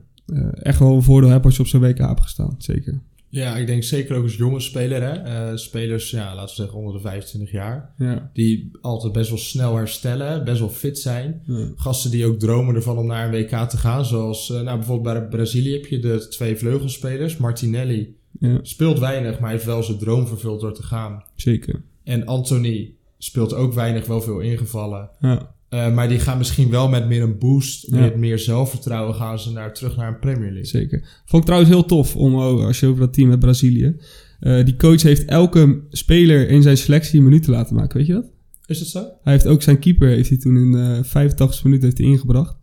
echt 0.54 0.80
wel 0.80 0.96
een 0.96 1.04
voordeel 1.04 1.30
hebt 1.30 1.46
als 1.46 1.56
je 1.56 1.62
op 1.62 1.68
zo'n 1.68 1.82
WK 1.82 1.98
hebt 1.98 2.22
gestaan. 2.22 2.56
Zeker. 2.58 3.02
Ja, 3.34 3.56
ik 3.58 3.68
denk 3.68 3.84
zeker 3.84 4.16
ook 4.16 4.24
als 4.24 4.36
jonge 4.36 4.60
speler, 4.60 5.02
hè. 5.02 5.12
Eh, 5.12 5.58
spelers, 5.58 6.12
ja, 6.12 6.36
laten 6.36 6.56
we 6.56 6.62
zeggen 6.62 6.78
onder 6.78 6.94
de 6.94 7.00
25 7.00 7.52
jaar. 7.52 7.94
Ja. 7.98 8.30
Die 8.34 8.72
altijd 8.82 9.14
best 9.14 9.30
wel 9.30 9.38
snel 9.38 9.76
herstellen, 9.76 10.44
best 10.46 10.60
wel 10.60 10.70
fit 10.70 11.00
zijn. 11.00 11.42
Ja. 11.46 11.68
Gasten 11.76 12.12
die 12.12 12.26
ook 12.26 12.40
dromen 12.40 12.76
ervan 12.76 12.98
om 12.98 13.06
naar 13.06 13.26
een 13.26 13.32
WK 13.32 13.70
te 13.70 13.78
gaan. 13.78 14.06
Zoals 14.06 14.50
eh, 14.50 14.62
nou, 14.62 14.78
bijvoorbeeld 14.78 15.20
bij 15.20 15.28
Brazilië 15.28 15.74
heb 15.74 15.86
je 15.86 16.00
de 16.00 16.28
twee 16.28 16.56
vleugelspelers. 16.56 17.38
Martinelli 17.38 18.16
ja, 18.40 18.60
speelt 18.62 19.00
weinig, 19.00 19.40
maar 19.40 19.52
heeft 19.52 19.66
wel 19.66 19.84
zijn 19.84 19.98
droom 19.98 20.28
vervuld 20.28 20.62
door 20.62 20.74
te 20.74 20.84
gaan. 20.84 21.24
zeker. 21.36 21.82
En 22.04 22.26
Anthony 22.26 22.96
speelt 23.18 23.54
ook 23.54 23.74
weinig, 23.74 24.06
wel 24.06 24.22
veel 24.22 24.40
ingevallen. 24.40 25.10
Ja. 25.20 25.53
Eh, 25.74 25.94
maar 25.94 26.08
die 26.10 26.20
gaan 26.20 26.38
misschien 26.38 26.70
wel 26.70 26.90
met 26.90 27.08
meer 27.08 27.22
een 27.22 27.38
boost, 27.38 27.88
Ja. 27.92 28.00
met 28.00 28.18
meer 28.18 28.40
zelfvertrouwen 28.40 29.16
gaan 29.16 29.40
ze 29.40 29.52
naar, 29.52 29.74
terug 29.74 29.96
naar 29.96 30.08
een 30.08 30.20
Premier 30.20 30.52
League. 30.52 30.66
Zeker. 30.66 31.00
Vond 31.26 31.42
ik 31.42 31.46
trouwens 31.48 31.72
heel 31.74 31.86
tof 31.86 32.16
om, 32.16 32.36
oh, 32.36 32.66
als 32.66 32.80
je 32.80 32.88
over 32.88 33.00
dat 33.00 33.14
team 33.14 33.30
met 33.30 33.40
Brazilië. 33.40 33.96
eh, 34.40 34.66
die 34.66 34.76
coach 34.76 35.02
heeft 35.02 35.26
elke 35.26 35.82
speler 35.90 36.50
in 36.50 36.62
zijn 36.62 36.78
selectie 36.78 37.18
een 37.20 37.24
minuut 37.26 37.44
te 37.44 37.52
laten 37.52 37.76
maken, 37.76 37.98
weet 37.98 38.08
je 38.08 38.14
dat? 38.14 38.26
Is 38.66 38.80
dat 38.80 38.88
zo? 38.88 39.00
Hij 39.24 39.34
heeft 39.34 39.48
ook 39.48 39.62
zijn 39.62 39.80
keeper, 39.80 40.08
heeft 40.08 40.30
hij 40.30 40.38
toen 40.38 40.58
in 40.58 40.72
de 40.72 41.00
85 41.04 41.64
minuten 41.64 41.86
heeft 41.86 41.98
hij 41.98 42.08
ingebracht. 42.08 42.56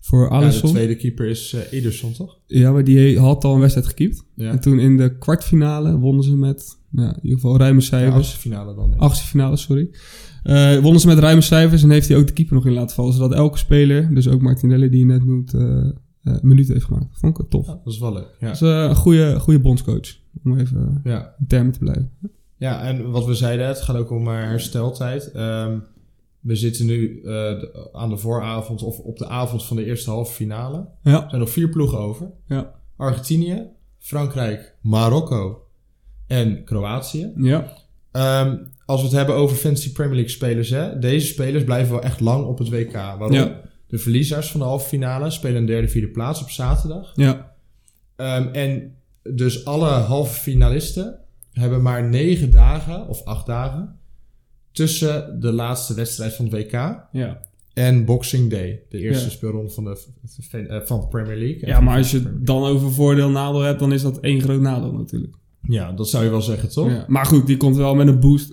Voor 0.00 0.22
Ja, 0.22 0.28
de 0.28 0.34
Alisson. 0.34 0.68
Ja, 0.68 0.74
tweede 0.74 0.96
keeper 0.96 1.26
is 1.26 1.52
eh, 1.52 1.60
Ederson, 1.78 2.12
toch? 2.12 2.38
maar 2.48 2.84
die 2.84 3.18
had 3.18 3.44
al 3.44 3.54
een 3.54 3.60
wedstrijd 3.60 3.86
gekiept. 3.86 4.24
Ja. 4.34 4.50
En 4.50 4.60
toen 4.60 4.78
in 4.78 4.96
de 4.96 5.18
kwartfinale 5.18 5.98
wonnen 5.98 6.24
ze 6.24 6.36
met, 6.36 6.78
ja, 6.90 7.08
in 7.08 7.18
ieder 7.22 7.38
geval 7.40 7.58
ruime 7.58 7.80
Ja, 7.80 7.86
cijfers. 7.86 8.14
achtste 8.16 8.38
finale 8.38 8.74
dan. 8.74 8.94
Achtste 8.96 9.26
finale, 9.26 9.56
sorry. 9.56 9.90
Eh, 10.48 10.78
wonnen 10.78 11.00
ze 11.00 11.06
met 11.06 11.18
ruime 11.18 11.40
cijfers 11.40 11.82
en 11.82 11.90
heeft 11.90 12.08
hij 12.08 12.16
ook 12.16 12.26
de 12.26 12.32
keeper 12.32 12.54
nog 12.54 12.66
in 12.66 12.72
laten 12.72 12.94
vallen. 12.94 13.12
Zodat 13.12 13.32
elke 13.32 13.58
speler, 13.58 14.14
dus 14.14 14.28
ook 14.28 14.40
Martinelli 14.40 14.88
die 14.88 14.98
je 14.98 15.04
net 15.04 15.24
noemt, 15.24 15.54
eh, 15.54 15.86
minuten 16.42 16.72
heeft 16.72 16.84
gemaakt. 16.86 17.06
Vond 17.18 17.32
ik 17.32 17.38
het 17.38 17.50
tof. 17.50 17.66
Ja, 17.66 17.80
dat 17.84 17.92
is 17.92 17.98
wel 17.98 18.12
leuk. 18.12 18.36
Ja. 18.40 18.46
Dat 18.46 18.54
is 18.54 18.60
een 18.60 18.94
goede, 18.96 19.38
goede 19.40 19.60
bondscoach, 19.60 20.16
om 20.44 20.58
even 20.58 21.00
Ja. 21.04 21.34
in 21.38 21.46
termen 21.46 21.72
te 21.72 21.78
blijven. 21.78 22.10
Ja, 22.56 22.82
en 22.82 23.10
wat 23.10 23.24
we 23.26 23.34
zeiden, 23.34 23.66
het 23.66 23.80
gaat 23.80 23.96
ook 23.96 24.10
om 24.10 24.26
hersteltijd. 24.28 25.30
Ehm, 25.32 25.78
we 26.40 26.56
zitten 26.56 26.86
nu 26.86 27.20
aan 27.92 28.08
de 28.08 28.16
vooravond 28.16 28.82
of 28.82 28.98
op 28.98 29.18
de 29.18 29.28
avond 29.28 29.64
van 29.64 29.76
de 29.76 29.84
eerste 29.84 30.10
halve 30.10 30.32
finale. 30.32 30.76
Er 31.02 31.10
Ja. 31.12 31.26
zijn 31.28 31.40
nog 31.40 31.50
vier 31.50 31.68
ploegen 31.68 31.98
over. 31.98 32.30
Ja. 32.46 32.74
Argentinië, 32.96 33.66
Frankrijk, 33.98 34.74
Marokko 34.82 35.62
en 36.26 36.64
Kroatië. 36.64 37.32
Ja. 37.36 37.72
Ehm, 38.12 38.56
als 38.88 39.00
we 39.00 39.06
het 39.06 39.16
hebben 39.16 39.34
over 39.34 39.56
Fantasy 39.56 39.92
Premier 39.92 40.14
League 40.14 40.30
spelers, 40.32 40.70
hè, 40.70 40.98
deze 40.98 41.26
spelers 41.26 41.64
blijven 41.64 41.92
wel 41.92 42.02
echt 42.02 42.20
lang 42.20 42.44
op 42.44 42.58
het 42.58 42.68
WK. 42.68 42.92
Waarom? 42.92 43.32
Ja. 43.32 43.60
De 43.86 43.98
verliezers 43.98 44.50
van 44.50 44.60
de 44.60 44.66
halve 44.66 44.88
finale 44.88 45.30
spelen 45.30 45.56
een 45.56 45.66
derde, 45.66 45.88
vierde 45.88 46.08
plaats 46.08 46.42
op 46.42 46.50
zaterdag. 46.50 47.12
Ja. 47.14 47.54
Ehm, 48.16 48.48
en 48.52 48.94
dus 49.22 49.64
alle 49.64 49.88
halve 49.88 50.40
finalisten 50.40 51.18
hebben 51.52 51.82
maar 51.82 52.08
negen 52.08 52.50
dagen 52.50 53.08
of 53.08 53.24
acht 53.24 53.46
dagen 53.46 53.98
tussen 54.72 55.40
de 55.40 55.52
laatste 55.52 55.94
wedstrijd 55.94 56.34
van 56.34 56.44
het 56.44 56.54
WK 56.54 56.72
Ja. 57.12 57.40
en 57.74 58.04
Boxing 58.04 58.50
Day, 58.50 58.82
de 58.88 58.98
eerste 58.98 59.24
Ja. 59.24 59.30
speelronde 59.30 59.70
van 59.70 59.84
de, 59.84 60.04
van 60.84 61.00
de 61.00 61.06
Premier 61.08 61.36
League. 61.36 61.66
Ja, 61.68 61.80
maar 61.80 61.96
als 61.96 62.10
je 62.10 62.18
het 62.18 62.46
dan 62.46 62.62
over 62.64 62.92
voordeel 62.92 63.30
nadeel 63.30 63.60
hebt, 63.62 63.78
dan 63.80 63.92
is 63.92 64.02
dat 64.02 64.20
één 64.20 64.40
groot 64.40 64.60
nadeel 64.60 64.92
natuurlijk. 64.92 65.34
Ja, 65.68 65.92
dat 65.92 66.08
zou 66.08 66.24
je 66.24 66.30
wel 66.30 66.42
zeggen, 66.42 66.68
toch? 66.68 66.90
Ja. 66.90 67.04
Maar 67.08 67.26
goed, 67.26 67.46
die 67.46 67.56
komt 67.56 67.76
wel 67.76 67.94
met 67.94 68.06
een 68.08 68.20
boost. 68.20 68.52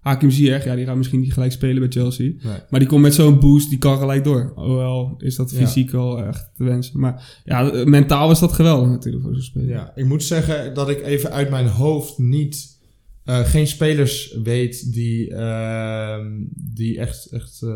Hakim 0.00 0.30
Ziyech, 0.30 0.64
ja, 0.64 0.74
die 0.74 0.84
gaat 0.84 0.96
misschien 0.96 1.20
niet 1.20 1.32
gelijk 1.32 1.52
spelen 1.52 1.78
bij 1.80 1.90
Chelsea. 1.90 2.26
Nee. 2.42 2.56
Maar 2.70 2.80
die 2.80 2.88
komt 2.88 3.02
met 3.02 3.14
zo'n 3.14 3.38
boost, 3.40 3.68
die 3.68 3.78
kan 3.78 3.98
gelijk 3.98 4.24
door. 4.24 4.52
Hoewel 4.54 5.14
is 5.18 5.36
dat 5.36 5.50
Ja. 5.50 5.56
fysiek 5.56 5.90
wel 5.90 6.24
echt 6.24 6.50
te 6.56 6.64
wensen. 6.64 7.00
Maar 7.00 7.40
ja, 7.44 7.84
mentaal 7.84 8.30
is 8.30 8.38
dat 8.38 8.52
geweldig 8.52 8.88
natuurlijk 8.88 9.24
voor 9.24 9.34
zo'n 9.34 9.42
speler. 9.42 9.68
Ja, 9.68 9.92
ik 9.94 10.04
moet 10.04 10.22
zeggen 10.22 10.74
dat 10.74 10.88
ik 10.88 11.02
even 11.02 11.30
uit 11.30 11.50
mijn 11.50 11.66
hoofd 11.66 12.18
niet, 12.18 12.78
eh, 13.24 13.38
geen 13.40 13.66
spelers 13.66 14.38
weet 14.42 14.92
die, 14.92 15.34
ehm, 15.34 16.30
die 16.54 16.98
echt, 16.98 17.26
echt 17.26 17.62
eh, 17.62 17.74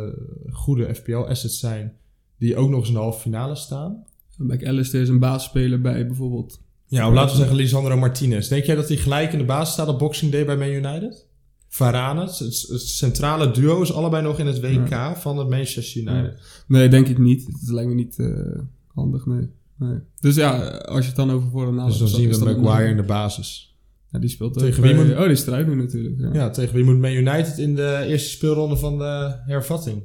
goede 0.51 0.95
FPL-assets 0.95 1.59
zijn, 1.59 1.93
die 2.39 2.57
ook 2.57 2.69
nog 2.71 2.79
eens 2.79 2.89
in 2.89 2.95
de 2.95 3.01
halve 3.01 3.21
finale 3.21 3.55
staan. 3.57 4.05
McAllister 4.39 5.01
is 5.01 5.09
een 5.09 5.19
basisspeler 5.19 5.81
bij 5.81 6.07
bijvoorbeeld. 6.07 6.65
Ja, 6.89 7.11
laten 7.13 7.31
we 7.31 7.37
zeggen 7.37 7.57
Lisandro 7.57 7.97
Martinez. 7.97 8.49
Denk 8.49 8.65
jij 8.65 8.75
dat 8.75 8.89
hij 8.89 8.97
gelijk 8.97 9.33
in 9.33 9.39
de 9.39 9.45
basis 9.45 9.73
staat 9.73 9.89
op 9.89 9.99
Boxing 9.99 10.33
Day 10.33 10.45
bij 10.45 10.57
Man 10.57 10.69
United? 10.69 11.27
Varane, 11.69 12.21
het, 12.21 12.55
centrale 12.81 13.51
duo 13.51 13.83
is 13.83 13.93
allebei 13.93 14.23
nog 14.23 14.39
in 14.39 14.47
het 14.47 14.61
WK 14.61 15.17
van 15.17 15.39
het 15.39 15.49
Manchester 15.49 16.01
United. 16.03 16.65
Nee, 16.67 16.89
denk 16.89 17.09
ik 17.09 17.19
niet. 17.19 17.47
Het 17.47 17.69
lijkt 17.71 17.89
me 17.89 17.95
niet 17.95 18.19
eh, 18.19 18.59
handig, 18.95 19.27
nee. 19.27 19.49
nee. 19.79 19.99
Dus 20.21 20.35
ja, 20.35 20.67
als 20.69 21.01
je 21.01 21.07
het 21.07 21.17
dan 21.17 21.31
over 21.31 21.49
voor 21.51 21.67
en 21.69 21.75
nadeel 21.75 21.89
Dus 21.89 21.99
dan 21.99 22.09
zien 22.09 22.29
we 22.31 22.39
dat 22.45 22.57
Maguire 22.57 22.91
in 22.91 22.97
de 22.97 23.03
basis. 23.03 23.77
Ja, 24.11 24.19
die 24.19 24.29
speelt 24.29 24.59
Tegen 24.59 24.83
wie 24.83 24.95
moet- 24.95 25.17
Oh, 25.17 25.27
die 25.27 25.37
strijdt 25.37 25.69
nu 25.69 25.75
natuurlijk. 25.75 26.21
Ja. 26.21 26.31
Ja, 26.33 26.51
tegen 26.51 26.75
wie 26.75 26.85
moet 26.85 26.99
Man 26.99 27.13
United 27.13 27.59
in 27.59 27.75
de 27.75 28.05
eerste 28.07 28.29
speelronde 28.29 28.77
van 28.77 28.99
de 28.99 29.37
hervatting? 29.47 30.03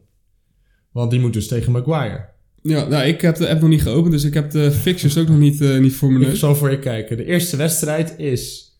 Want 0.91 1.11
die 1.11 1.19
moet 1.19 1.33
dus 1.33 1.47
tegen 1.47 1.71
Maguire. 1.71 2.29
Ja, 2.63 2.87
nou, 2.87 3.03
ik 3.07 3.21
heb 3.21 3.35
de 3.35 3.49
app 3.49 3.61
nog 3.61 3.69
niet 3.69 3.81
geopend, 3.81 4.11
dus 4.11 4.23
ik 4.23 4.33
heb 4.33 4.51
de 4.51 4.71
fixtures 4.71 5.17
ook 5.17 5.27
nog 5.27 5.39
niet, 5.39 5.61
eh, 5.61 5.77
niet 5.79 5.93
voor 5.93 6.11
mijn 6.11 6.29
Ik 6.31 6.35
zal 6.35 6.55
voor 6.55 6.71
je 6.71 6.79
kijken. 6.79 7.17
De 7.17 7.25
eerste 7.25 7.57
wedstrijd 7.57 8.13
is 8.17 8.71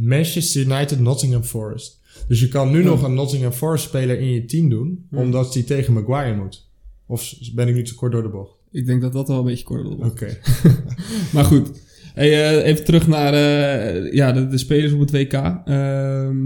Manchester 0.00 0.62
United 0.62 1.00
Nottingham 1.00 1.42
Forest. 1.42 2.00
Dus 2.28 2.40
je 2.40 2.48
kan 2.48 2.70
nu 2.70 2.78
Oh. 2.80 2.84
nog 2.84 3.02
een 3.02 3.14
Nottingham 3.14 3.52
Forest 3.52 3.84
speler 3.84 4.18
in 4.20 4.32
je 4.32 4.44
team 4.44 4.68
doen, 4.68 5.06
Ja. 5.10 5.18
omdat 5.18 5.54
hij 5.54 5.62
tegen 5.62 5.92
Maguire 5.92 6.36
moet. 6.36 6.66
Of 7.06 7.34
ben 7.54 7.68
ik 7.68 7.74
nu 7.74 7.82
te 7.82 7.94
kort 7.94 8.12
door 8.12 8.22
de 8.22 8.28
bocht? 8.28 8.52
Ik 8.72 8.86
denk 8.86 9.00
dat 9.02 9.12
dat 9.12 9.28
wel 9.28 9.38
een 9.38 9.44
beetje 9.44 9.64
kort 9.64 9.82
wordt. 9.86 10.02
Oké. 10.04 10.36
Maar 11.32 11.44
goed, 11.44 11.70
hey, 12.14 12.30
eh, 12.58 12.66
even 12.66 12.84
terug 12.84 13.06
naar 13.06 13.32
eh, 13.34 14.12
ja, 14.12 14.32
de, 14.32 14.48
de 14.48 14.58
spelers 14.58 14.92
op 14.92 15.00
het 15.00 15.10
WK. 15.10 15.32
Ehm, 15.64 16.36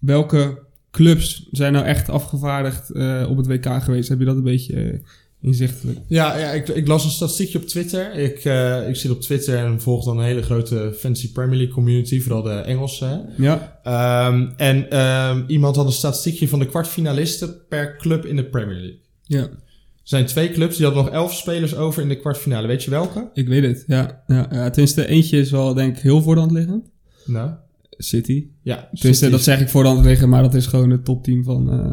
welke 0.00 0.58
clubs 0.90 1.48
zijn 1.50 1.72
nou 1.72 1.84
echt 1.86 2.08
afgevaardigd 2.08 2.92
op 3.28 3.36
het 3.36 3.46
WK 3.46 3.82
geweest? 3.82 4.08
Heb 4.08 4.18
je 4.18 4.24
dat 4.24 4.36
een 4.36 4.42
beetje 4.42 5.00
inzichtelijk? 5.42 5.98
Ja, 6.06 6.38
ja 6.38 6.50
ik, 6.50 6.68
ik 6.68 6.86
las 6.86 7.04
een 7.04 7.10
statistiekje 7.10 7.58
op 7.58 7.66
Twitter. 7.66 8.14
Ik, 8.14 8.44
eh, 8.44 8.88
ik 8.88 8.96
zit 8.96 9.10
op 9.10 9.20
Twitter 9.20 9.58
en 9.58 9.80
volg 9.80 10.04
dan 10.04 10.18
een 10.18 10.24
hele 10.24 10.42
grote 10.42 10.94
Fantasy 10.98 11.32
Premier 11.32 11.56
League 11.56 11.74
community, 11.74 12.20
vooral 12.20 12.42
de 12.42 12.50
Engelse. 12.50 13.24
Ja, 13.36 13.80
Ehm, 13.82 14.50
en 14.56 14.90
ehm, 14.90 15.42
iemand 15.46 15.76
had 15.76 15.86
een 15.86 15.92
statistiekje 15.92 16.48
van 16.48 16.58
de 16.58 16.66
kwartfinalisten 16.66 17.56
per 17.68 17.96
club 17.96 18.26
in 18.26 18.36
de 18.36 18.44
Premier 18.44 18.76
League. 18.76 19.00
ja, 19.22 19.40
Er 19.42 20.08
zijn 20.08 20.26
twee 20.26 20.50
clubs, 20.50 20.76
die 20.76 20.84
hadden 20.86 21.04
nog 21.04 21.12
elf 21.12 21.34
spelers 21.34 21.74
over 21.76 22.02
in 22.02 22.08
de 22.08 22.16
kwartfinale. 22.18 22.66
Weet 22.66 22.82
je 22.84 22.90
welke? 22.90 23.30
ik 23.34 23.48
weet 23.48 23.62
het. 23.62 23.84
Ja, 23.86 24.22
ja, 24.26 24.46
ja, 24.50 24.70
tenminste, 24.70 25.06
eentje 25.06 25.38
is 25.38 25.50
wel 25.50 25.74
denk 25.74 25.96
ik 25.96 26.02
heel 26.02 26.22
voor 26.22 26.34
de 26.34 26.40
hand 26.40 26.52
liggend. 26.52 26.90
Nou, 27.26 27.50
City. 27.90 28.46
ja. 28.62 28.74
Tenminste, 28.76 29.24
City 29.24 29.30
dat 29.30 29.42
zeg 29.42 29.60
ik 29.60 29.68
voor 29.68 29.82
de 29.82 29.88
hand 29.88 30.04
liggen, 30.04 30.28
maar 30.28 30.42
dat 30.42 30.54
is 30.54 30.66
gewoon 30.66 30.90
het 30.90 31.04
topteam 31.04 31.44
van, 31.44 31.70
eh, 31.70 31.92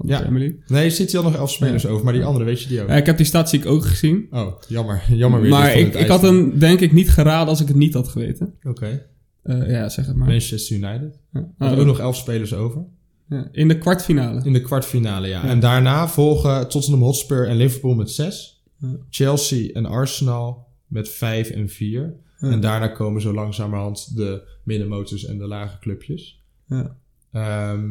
van 0.00 0.06
de 0.08 0.12
Ja. 0.12 0.20
Premier 0.20 0.40
League. 0.40 0.60
Nee, 0.66 0.90
City 0.90 1.14
had 1.16 1.24
nog 1.24 1.34
elf 1.36 1.50
spelers 1.50 1.82
Ja. 1.82 1.88
over, 1.88 2.04
maar 2.04 2.12
die 2.12 2.24
andere 2.24 2.44
weet 2.44 2.62
je 2.62 2.68
die 2.68 2.82
ook. 2.82 2.88
Ja, 2.88 2.94
ik 2.94 3.06
heb 3.06 3.16
die 3.16 3.26
statistiek 3.26 3.66
ook 3.66 3.84
gezien. 3.84 4.26
Oh, 4.30 4.52
jammer. 4.68 5.02
Jammer 5.08 5.40
weer. 5.40 5.50
maar 5.50 5.74
ik, 5.76 5.94
ik 5.94 6.06
had 6.08 6.22
hem 6.22 6.58
denk 6.58 6.80
ik 6.80 6.92
niet 6.92 7.10
geraden 7.10 7.48
als 7.48 7.60
ik 7.60 7.68
het 7.68 7.76
niet 7.76 7.94
had 7.94 8.08
geweten. 8.08 8.54
Oké. 8.62 9.06
Eh, 9.42 9.70
ja, 9.70 9.88
zeg 9.88 10.06
het 10.06 10.16
maar. 10.16 10.28
Manchester 10.28 10.76
United. 10.76 11.18
Ja. 11.32 11.48
Nou, 11.58 11.78
ook 11.80 11.86
nog 11.86 11.98
elf 11.98 12.16
spelers 12.16 12.54
over. 12.54 12.84
ja, 13.28 13.48
in 13.52 13.68
de 13.68 13.78
kwartfinale. 13.78 14.40
In 14.44 14.52
de 14.52 14.60
kwartfinale, 14.62 15.28
ja. 15.28 15.42
Ja. 15.44 15.48
En 15.48 15.60
daarna 15.60 16.08
volgen 16.08 16.68
Tottenham 16.68 17.02
Hotspur 17.02 17.48
en 17.48 17.56
Liverpool 17.56 17.94
met 17.94 18.10
zes. 18.10 18.62
Ja. 18.78 18.96
Chelsea 19.10 19.72
en 19.72 19.86
Arsenal 19.86 20.66
met 20.86 21.08
vijf 21.08 21.50
en 21.50 21.68
vier. 21.68 22.14
Ja. 22.40 22.50
En 22.50 22.60
daarna 22.60 22.88
komen 22.88 23.20
zo 23.20 23.32
langzamerhand 23.34 24.16
de 24.16 24.42
middenmotors 24.64 25.24
en 25.26 25.38
de 25.38 25.46
lage 25.46 25.78
clubjes. 25.78 26.42
Ja. 26.66 26.96
Ehm, 27.32 27.88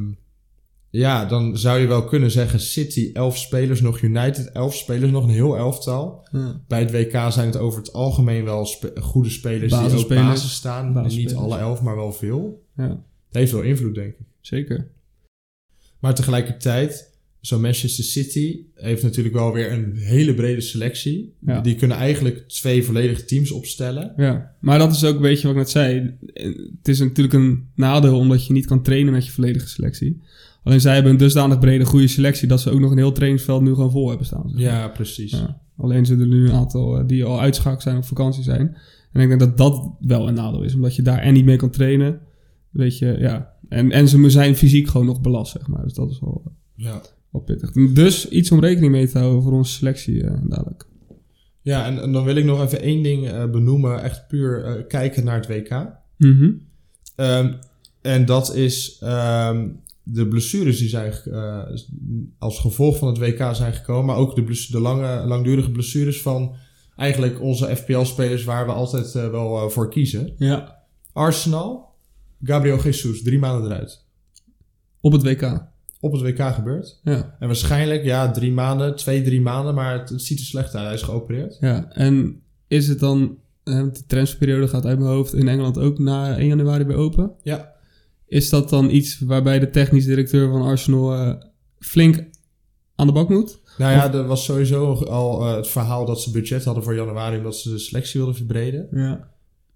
ja, 0.91 1.25
dan 1.25 1.58
zou 1.58 1.79
je 1.79 1.88
wel 1.88 2.03
kunnen 2.05 2.31
zeggen 2.31 2.60
City 2.60 3.10
11 3.13 3.38
spelers, 3.38 3.81
nog 3.81 4.01
United 4.01 4.51
11 4.51 4.75
spelers, 4.75 5.12
nog 5.12 5.24
een 5.24 5.29
heel 5.29 5.58
elftal. 5.58 6.27
Ja. 6.31 6.62
Bij 6.67 6.79
het 6.79 6.91
WK 6.91 7.31
zijn 7.31 7.48
het 7.48 7.58
over 7.58 7.79
het 7.79 7.93
algemeen 7.93 8.43
wel 8.43 8.65
spe- 8.65 8.93
goede 9.01 9.29
spelers 9.29 9.72
die 9.72 9.81
ook 9.81 9.86
Basisspelers. 9.86 10.25
basis 10.27 10.53
staan. 10.53 10.93
Basisspelers. 10.93 11.31
Niet 11.34 11.41
alle 11.43 11.58
11, 11.58 11.81
maar 11.81 11.96
wel 11.96 12.12
veel. 12.13 12.63
ja, 12.77 12.88
Het 13.27 13.38
heeft 13.38 13.51
wel 13.51 13.62
invloed, 13.62 13.96
denk 13.96 14.10
ik. 14.13 14.25
zeker. 14.41 14.88
Maar 16.00 16.15
tegelijkertijd, 16.15 17.10
zo'n 17.41 17.62
Manchester 17.62 18.03
City 18.03 18.60
heeft 18.75 19.03
natuurlijk 19.03 19.36
wel 19.36 19.53
weer 19.53 19.72
een 19.72 19.96
hele 19.96 20.34
brede 20.34 20.62
selectie. 20.62 21.34
Ja. 21.46 21.62
Die 21.62 21.75
kunnen 21.75 21.98
eigenlijk 21.98 22.48
twee 22.48 22.84
volledige 22.84 23.25
teams 23.25 23.51
opstellen. 23.51 24.13
Ja, 24.17 24.55
maar 24.62 24.79
dat 24.79 24.91
is 24.91 25.03
ook 25.03 25.15
een 25.15 25.22
beetje 25.22 25.48
wat 25.48 25.51
ik 25.55 25.62
net 25.62 25.69
zei. 25.69 26.15
Het 26.77 26.88
is 26.88 27.00
natuurlijk 27.00 27.34
een 27.36 27.67
nadeel 27.75 28.17
omdat 28.17 28.46
je 28.48 28.53
niet 28.53 28.65
kan 28.65 28.81
trainen 28.84 29.13
met 29.13 29.25
je 29.25 29.31
volledige 29.31 29.67
selectie. 29.67 30.22
Alleen 30.63 30.82
zij 30.82 30.94
hebben 30.94 31.12
een 31.12 31.18
dusdanig 31.18 31.60
brede 31.60 31.86
goede 31.86 32.08
selectie 32.08 32.48
dat 32.48 32.62
ze 32.62 32.72
ook 32.72 32.80
nog 32.80 32.92
een 32.92 32.98
heel 32.98 33.12
trainingsveld 33.12 33.62
nu 33.62 33.74
gewoon 33.74 33.92
vol 33.92 34.08
hebben 34.10 34.25
staan. 34.25 34.44
zeg 34.50 34.54
maar. 34.72 34.80
Ja, 34.80 34.88
precies. 34.88 35.32
Ja. 35.32 35.62
Alleen 35.78 36.06
zullen 36.06 36.22
er 36.22 36.36
nu 36.36 36.46
een 36.50 36.56
aantal 36.56 36.98
eh, 37.00 37.08
die 37.08 37.24
al 37.24 37.39
uitschakeld 37.42 37.82
zijn 37.82 37.98
op 37.98 38.06
vakantie 38.06 38.44
zijn. 38.44 38.78
En 39.12 39.22
ik 39.22 39.28
denk 39.28 39.39
dat 39.39 39.58
dat 39.58 39.92
wel 40.00 40.28
een 40.28 40.34
nadeel 40.34 40.63
is, 40.63 40.75
omdat 40.75 40.96
je 40.96 41.01
daar 41.01 41.18
en 41.20 41.34
niet 41.34 41.46
mee 41.46 41.56
kan 41.58 41.70
trainen. 41.70 42.20
Weet 42.70 42.98
je, 42.98 43.16
ja. 43.20 43.54
En, 43.70 43.92
en 43.92 44.08
ze 44.08 44.30
zijn 44.30 44.56
fysiek 44.56 44.88
gewoon 44.88 45.06
nog 45.08 45.22
belast, 45.22 45.51
zeg 45.51 45.68
maar. 45.68 45.84
Dus 45.84 45.94
dat 45.94 46.10
is 46.12 46.20
wel, 46.20 46.51
Ja. 46.75 47.01
wel 47.32 47.42
pittig. 47.42 47.72
Dus 47.94 48.30
iets 48.30 48.51
om 48.51 48.60
rekening 48.60 48.92
mee 48.92 49.08
te 49.08 49.18
houden 49.20 49.44
voor 49.44 49.51
onze 49.51 49.72
selectie 49.74 50.24
eh, 50.24 50.38
dadelijk. 50.44 50.88
Ja, 51.62 51.86
en, 51.86 52.01
en 52.01 52.12
dan 52.12 52.24
wil 52.24 52.36
ik 52.36 52.46
nog 52.46 52.63
even 52.63 52.82
één 52.82 53.04
ding 53.04 53.28
eh, 53.28 53.50
benoemen. 53.50 54.04
Echt 54.04 54.28
puur 54.28 54.63
eh, 54.63 54.88
kijken 54.88 55.24
naar 55.24 55.36
het 55.36 55.48
WK. 55.48 55.88
Mhm. 56.18 56.51
Ehm, 57.16 57.54
en 58.01 58.25
dat 58.25 58.56
is 58.56 58.98
ehm, 59.01 59.68
de 60.12 60.28
blessures 60.28 60.78
die 60.78 60.89
zijn 60.89 61.13
eh, 61.13 61.63
als 62.38 62.60
gevolg 62.60 62.98
van 62.98 63.08
het 63.08 63.18
WK 63.18 63.56
zijn 63.56 63.74
gekomen. 63.74 64.06
Maar 64.06 64.16
ook 64.16 64.36
de, 64.36 64.68
de 64.72 64.80
lange, 64.80 65.25
langdurige 65.25 65.72
blessures 65.72 66.22
van 66.22 66.56
eigenlijk 66.96 67.42
onze 67.42 67.75
FPL-spelers 67.75 68.44
waar 68.44 68.66
we 68.66 68.72
altijd 68.72 69.16
eh, 69.16 69.30
wel 69.30 69.58
eh, 69.58 69.70
voor 69.70 69.89
kiezen. 69.89 70.34
Ja. 70.38 70.84
Arsenal, 71.13 71.96
Gabriel 72.44 72.82
Jesus, 72.82 73.22
drie 73.22 73.39
maanden 73.39 73.72
eruit. 73.72 74.06
Op 75.01 75.12
het 75.12 75.24
WK. 75.24 75.68
Op 76.00 76.12
het 76.12 76.22
WK 76.22 76.54
gebeurd. 76.54 77.00
Ja. 77.04 77.36
En 77.39 77.48
waarschijnlijk, 77.48 78.04
ja, 78.04 78.32
drie 78.32 78.51
maanden, 78.51 78.96
twee, 78.96 79.22
drie 79.22 79.42
maanden, 79.42 79.75
maar 79.75 80.00
het, 80.00 80.10
het 80.10 80.22
ziet 80.22 80.39
er 80.39 80.46
slecht 80.46 80.75
uit. 80.75 80.86
Hij 80.86 80.94
is 80.94 81.01
geopereerd. 81.01 81.58
Ja, 81.60 81.92
en 81.92 82.42
is 82.68 82.88
het 82.88 83.00
dan, 83.00 83.38
de 83.63 84.04
transferperiode 84.08 84.68
gaat 84.68 84.86
uit 84.86 85.00
mijn 85.00 85.12
hoofd 85.12 85.34
in 85.34 85.48
Engeland 85.48 85.78
ook 85.78 86.00
na 86.00 86.38
1 86.38 86.48
januari 86.48 86.84
weer 86.84 86.96
open? 86.96 87.32
Ja. 87.42 87.78
Is 88.29 88.50
dat 88.50 88.69
dan 88.69 88.89
iets 88.89 89.19
waarbij 89.19 89.59
de 89.59 89.69
technisch 89.69 90.05
directeur 90.05 90.50
van 90.51 90.62
Arsenal 90.62 91.13
eh, 91.13 91.33
flink 91.79 92.24
aan 92.95 93.07
de 93.07 93.13
bak 93.13 93.29
moet? 93.29 93.59
Nou 93.77 93.91
ja, 93.91 94.13
er 94.13 94.27
was 94.27 94.43
sowieso 94.45 94.93
al 94.93 95.41
eh, 95.48 95.55
het 95.55 95.67
verhaal 95.67 96.05
dat 96.05 96.21
ze 96.21 96.31
budget 96.31 96.63
hadden 96.65 96.83
voor 96.83 96.95
januari 96.95 97.38
omdat 97.38 97.55
ze 97.57 97.69
de 97.69 97.77
selectie 97.77 98.17
wilden 98.19 98.36
verbreden. 98.38 98.88
Ja. 98.91 99.27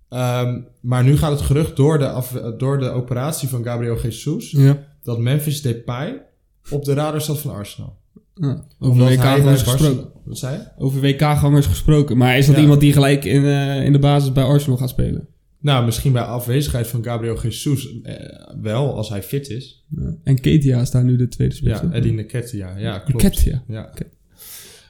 Ehm, 0.09 0.61
maar 0.81 1.03
nu 1.03 1.17
gaat 1.17 1.31
het 1.31 1.41
gerucht 1.41 1.75
door 1.75 1.97
de, 1.97 2.09
af, 2.09 2.31
door 2.57 2.79
de 2.79 2.89
operatie 2.89 3.47
van 3.49 3.63
Gabriel 3.63 3.97
Jesus 4.01 4.51
Ja. 4.51 4.77
dat 5.03 5.19
Memphis 5.19 5.61
Depay 5.61 6.21
op 6.69 6.85
de 6.85 6.93
radar 6.93 7.21
staat 7.21 7.39
van 7.39 7.51
Arsenal. 7.53 7.97
ja. 8.35 8.63
Over 8.79 9.03
WK-gangers 9.05 9.61
gesproken. 9.61 10.09
Wat 10.25 10.37
zei? 10.37 10.59
Over 10.77 11.01
WK-gangers 11.01 11.65
gesproken. 11.65 12.17
Maar 12.17 12.37
is 12.37 12.45
dat 12.45 12.55
Ja. 12.55 12.61
iemand 12.61 12.79
die 12.79 12.93
gelijk 12.93 13.25
in, 13.25 13.45
eh, 13.45 13.85
in 13.85 13.91
de 13.91 13.99
basis 13.99 14.31
bij 14.31 14.43
Arsenal 14.43 14.77
gaat 14.77 14.89
spelen? 14.89 15.27
Nou, 15.63 15.85
misschien 15.85 16.11
bij 16.11 16.21
afwezigheid 16.21 16.87
van 16.87 17.03
Gabriel 17.03 17.41
Jesus 17.41 18.01
eh, 18.01 18.15
wel, 18.61 18.95
als 18.95 19.09
hij 19.09 19.23
fit 19.23 19.49
is. 19.49 19.85
Ja. 19.89 20.15
En 20.23 20.39
Ketia 20.39 20.81
is 20.81 20.91
daar 20.91 21.03
nu 21.03 21.15
de 21.15 21.27
tweede 21.27 21.53
spits. 21.55 21.79
Ja, 21.79 21.87
hè? 21.87 21.93
Eddie 21.93 22.13
Nketiah. 22.13 22.79
Ja, 22.79 22.99
klopt. 22.99 23.23
Ketia. 23.23 23.63
Ja. 23.67 23.93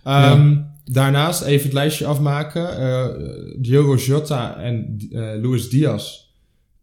Ehm, 0.03 0.57
Daarnaast 0.85 1.41
even 1.41 1.63
het 1.63 1.73
lijstje 1.73 2.05
afmaken. 2.05 2.77
Eh, 2.77 3.07
Diogo 3.61 3.95
Jota 3.95 4.57
en 4.57 4.97
eh, 5.11 5.19
Luis 5.41 5.69
Diaz 5.69 6.19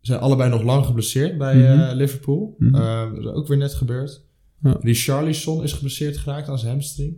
zijn 0.01 0.21
allebei 0.21 0.51
nog 0.51 0.63
lang 0.63 0.87
geblesseerd 0.87 1.39
bij 1.39 1.67
eh, 1.69 1.77
Mhm. 1.77 1.97
Liverpool. 1.97 2.55
Mhm. 2.59 2.75
Eh, 2.75 3.11
dat 3.15 3.19
is 3.19 3.25
ook 3.27 3.47
weer 3.49 3.57
net 3.59 3.75
gebeurd. 3.75 4.23
Ja. 4.63 4.77
Richarlison 4.81 5.63
is 5.63 5.73
geblesseerd 5.73 6.17
geraakt 6.17 6.49
aan 6.49 6.59
zijn 6.59 6.71
hamstring 6.71 7.17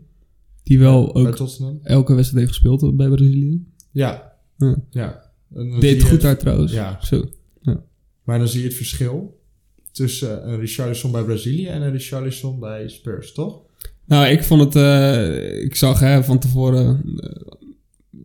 Die 0.63 0.79
wel 0.79 1.15
ook 1.15 1.39
elke 1.83 2.15
wedstrijd 2.15 2.45
heeft 2.45 2.59
gespeeld 2.59 2.97
bij 2.97 3.09
Brazilië. 3.09 3.65
Ja, 3.91 4.33
Ja. 4.91 5.31
Ja. 5.55 5.79
Deed 5.79 6.01
je- 6.01 6.09
goed 6.09 6.21
daar 6.21 6.39
trouwens. 6.39 6.73
Ja. 6.73 6.99
Zo. 7.03 7.25
Maar 8.25 8.39
dan 8.39 8.49
zie 8.49 8.61
je 8.61 8.67
het 8.67 8.77
verschil 8.77 9.41
tussen 9.93 10.49
een 10.49 10.59
Richarlison 10.61 11.13
bij 11.13 11.23
Brazilië 11.23 11.67
en 11.67 11.83
een 11.83 11.93
Richarlison 11.93 12.59
bij 12.61 12.89
Spurs, 12.89 13.33
toch? 13.33 13.61
Nou, 14.07 14.27
ik 14.27 14.43
vond 14.45 14.61
het... 14.61 14.77
eh, 14.77 15.63
ik 15.63 15.75
zag 15.75 16.01
hè, 16.01 16.25
van 16.25 16.39
tevoren... 16.39 17.03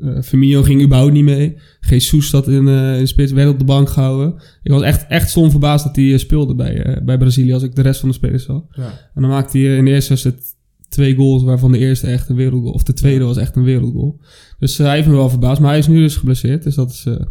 eh, 0.01 0.21
Firmino 0.21 0.61
ging 0.63 0.81
überhaupt 0.83 1.13
niet 1.13 1.23
mee. 1.23 1.57
Jesus 1.89 2.29
zat 2.29 2.47
in, 2.47 2.67
in 2.67 3.07
spits, 3.07 3.31
werd 3.31 3.49
op 3.49 3.59
de 3.59 3.65
bank 3.65 3.89
gehouden. 3.89 4.41
Ik 4.63 4.71
was 4.71 4.81
echt, 4.81 5.07
echt 5.07 5.29
stom 5.29 5.49
verbaasd 5.51 5.85
dat 5.85 5.95
hij 5.95 6.17
speelde 6.17 6.55
bij, 6.55 7.01
bij 7.03 7.17
Brazilië... 7.17 7.53
als 7.53 7.63
ik 7.63 7.75
de 7.75 7.81
rest 7.81 7.99
van 7.99 8.09
de 8.09 8.15
spelers 8.15 8.45
zag. 8.45 8.61
Ja. 8.71 9.09
En 9.15 9.21
dan 9.21 9.29
maakte 9.29 9.57
hij 9.57 9.77
in 9.77 9.85
de 9.85 9.91
eerste 9.91 10.09
wedstrijd 10.09 10.55
twee 10.89 11.15
goals... 11.15 11.43
waarvan 11.43 11.71
de 11.71 11.77
eerste 11.77 12.07
echt 12.07 12.29
een 12.29 12.35
wereldgoal... 12.35 12.73
of 12.73 12.83
de 12.83 12.93
tweede 12.93 13.23
was 13.23 13.37
echt 13.37 13.55
een 13.55 13.63
wereldgoal. 13.63 14.19
Dus 14.59 14.79
eh, 14.79 14.85
hij 14.85 14.95
heeft 14.95 15.07
me 15.07 15.13
wel 15.13 15.29
verbaasd. 15.29 15.61
Maar 15.61 15.69
hij 15.69 15.79
is 15.79 15.87
nu 15.87 15.99
dus 15.99 16.15
geblesseerd. 16.15 16.63
Dus 16.63 16.75
dat 16.75 16.91
is 16.91 17.05
eh, 17.05 17.25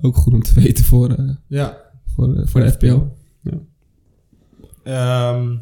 ook 0.00 0.16
goed 0.16 0.32
om 0.32 0.42
te 0.42 0.60
weten 0.60 0.84
voor, 0.84 1.10
eh, 1.10 1.30
Ja, 1.46 1.78
voor, 2.06 2.48
voor 2.48 2.60
de 2.60 2.70
FPL. 2.72 3.00
Ehm, 4.82 5.56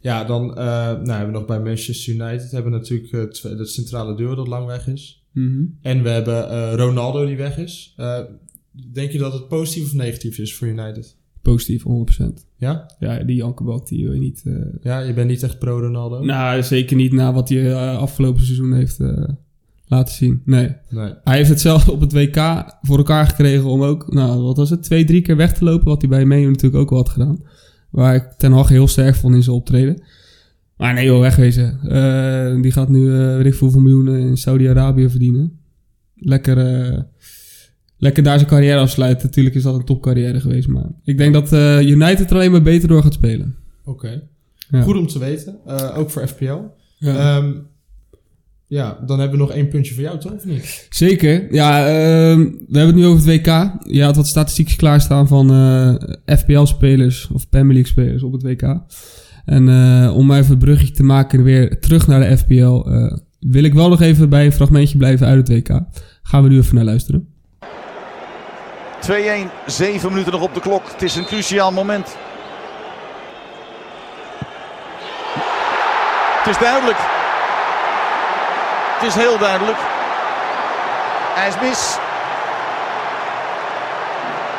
ja, 0.00 0.24
dan 0.24 0.46
nou, 0.46 1.10
hebben 1.10 1.26
we 1.26 1.32
nog 1.32 1.46
bij 1.46 1.60
Manchester 1.60 2.14
United 2.14 2.50
hebben 2.50 2.72
we 2.72 2.78
natuurlijk 2.78 3.12
het 3.42 3.68
centrale 3.68 4.16
duo 4.16 4.34
dat 4.34 4.46
lang 4.48 4.66
weg 4.66 4.86
is. 4.86 5.26
Mhm. 5.32 5.64
En 5.80 6.02
we 6.02 6.08
hebben 6.08 6.74
Ronaldo 6.76 7.26
die 7.26 7.36
weg 7.36 7.58
is. 7.58 7.94
Denk 8.92 9.10
je 9.10 9.18
dat 9.18 9.32
het 9.32 9.48
positief 9.48 9.84
of 9.84 9.92
negatief 9.92 10.38
is 10.38 10.54
voor 10.54 10.68
United? 10.68 11.16
Positief, 11.44 11.82
100%. 12.22 12.24
Ja? 12.56 12.90
Ja, 12.98 13.24
die 13.24 13.36
Jankebak, 13.36 13.88
die 13.88 14.04
wil 14.04 14.12
je 14.14 14.20
niet... 14.20 14.42
eh, 14.44 14.54
Ja, 14.82 14.98
je 15.00 15.12
bent 15.12 15.28
niet 15.28 15.42
echt 15.42 15.58
pro-Ronaldo? 15.58 16.24
Nou, 16.24 16.62
zeker 16.62 16.96
niet 16.96 17.12
na 17.12 17.32
wat 17.32 17.48
hij 17.48 17.70
eh, 17.72 17.98
afgelopen 17.98 18.44
seizoen 18.44 18.72
heeft 18.72 19.00
eh, 19.00 19.28
laten 19.86 20.14
zien. 20.14 20.42
Nee. 20.44 20.72
Nee. 20.90 21.12
Hij 21.24 21.36
heeft 21.36 21.48
het 21.48 21.60
zelf 21.60 21.88
op 21.88 22.00
het 22.00 22.12
WK 22.12 22.36
voor 22.82 22.96
elkaar 22.98 23.26
gekregen 23.26 23.64
om 23.64 23.82
ook, 23.82 24.12
nou, 24.12 24.42
wat 24.42 24.56
was 24.56 24.70
het, 24.70 24.82
twee, 24.82 25.04
drie 25.04 25.20
keer 25.22 25.36
weg 25.36 25.54
te 25.54 25.64
lopen. 25.64 25.86
Wat 25.86 26.00
hij 26.00 26.10
bij 26.10 26.24
Menu 26.24 26.46
natuurlijk 26.46 26.82
ook 26.82 26.90
al 26.90 26.96
had 26.96 27.08
gedaan. 27.08 27.42
Waar 27.90 28.14
ik 28.14 28.32
Ten 28.36 28.52
Hag 28.52 28.68
heel 28.68 28.88
sterk 28.88 29.14
vond 29.14 29.34
in 29.34 29.42
zijn 29.42 29.56
optreden. 29.56 30.02
Maar 30.76 30.94
nee 30.94 31.04
joh, 31.04 31.20
wegwezen. 31.20 31.78
Die 32.62 32.72
gaat 32.72 32.88
nu, 32.88 33.10
weet 33.10 33.46
ik 33.46 33.52
veel 33.54 33.60
hoeveel 33.60 33.80
miljoenen 33.80 34.20
in 34.20 34.36
Saudi-Arabië 34.36 35.08
verdienen. 35.10 35.58
Lekker, 36.14 36.56
lekker 38.04 38.22
daar 38.22 38.38
zijn 38.38 38.50
carrière 38.50 38.78
afsluiten. 38.78 39.26
Natuurlijk 39.26 39.56
is 39.56 39.62
dat 39.62 39.74
een 39.74 39.84
topcarrière 39.84 40.40
geweest. 40.40 40.68
Maar 40.68 40.86
ik 41.04 41.18
denk 41.18 41.32
dat 41.32 41.52
eh, 41.52 41.80
United 41.80 42.30
er 42.30 42.36
alleen 42.36 42.50
maar 42.50 42.62
beter 42.62 42.88
door 42.88 43.02
gaat 43.02 43.12
spelen. 43.12 43.56
Oké. 43.84 44.22
Ja. 44.70 44.82
Goed 44.82 44.96
om 44.96 45.06
te 45.06 45.18
weten. 45.18 45.56
Eh, 45.66 45.98
ook 45.98 46.10
voor 46.10 46.26
FPL. 46.26 46.58
Ja. 46.98 47.16
Ehm, 47.16 47.52
ja, 48.66 48.98
dan 49.06 49.20
hebben 49.20 49.38
we 49.38 49.44
nog 49.44 49.54
één 49.54 49.68
puntje 49.68 49.94
voor 49.94 50.02
jou, 50.02 50.18
toch? 50.18 50.32
Of 50.32 50.44
niet? 50.44 50.86
Zeker. 50.90 51.54
Ja, 51.54 51.86
ehm, 51.86 52.38
we 52.40 52.78
hebben 52.78 52.86
het 52.86 52.94
nu 52.94 53.06
over 53.06 53.30
het 53.30 53.46
WK. 53.46 53.72
Je 53.92 54.02
had 54.02 54.16
wat 54.16 54.26
statistiekjes 54.26 54.76
klaarstaan 54.76 55.28
van 55.28 55.50
eh, 55.50 55.94
FPL-spelers 56.38 57.28
of 57.32 57.48
Premier 57.48 57.74
League-spelers 57.74 58.22
op 58.22 58.32
het 58.32 58.42
WK. 58.42 58.78
En 59.44 59.68
om 60.10 60.32
even 60.32 60.52
een 60.52 60.58
bruggetje 60.58 60.94
te 60.94 61.02
maken 61.02 61.42
weer 61.42 61.80
terug 61.80 62.06
naar 62.06 62.20
de 62.20 62.36
FPL... 62.36 62.88
wil 63.40 63.64
ik 63.64 63.74
wel 63.74 63.88
nog 63.88 64.00
even 64.00 64.28
bij 64.28 64.44
een 64.44 64.52
fragmentje 64.52 64.96
blijven 64.98 65.26
uit 65.26 65.48
het 65.48 65.56
WK. 65.56 65.80
Gaan 66.22 66.42
we 66.42 66.48
nu 66.48 66.56
even 66.56 66.74
naar 66.74 66.84
luisteren. 66.84 67.33
2-1, 69.10 69.50
7 69.66 70.10
minuten 70.10 70.32
nog 70.32 70.42
op 70.42 70.54
de 70.54 70.60
klok. 70.60 70.88
Het 70.90 71.02
is 71.02 71.16
een 71.16 71.24
cruciaal 71.24 71.72
moment. 71.72 72.16
Het 76.38 76.46
is 76.46 76.58
duidelijk. 76.58 76.98
Het 78.98 79.08
is 79.08 79.14
heel 79.14 79.38
duidelijk. 79.38 79.78
Hij 81.34 81.48
is 81.48 81.60
mis. 81.60 81.96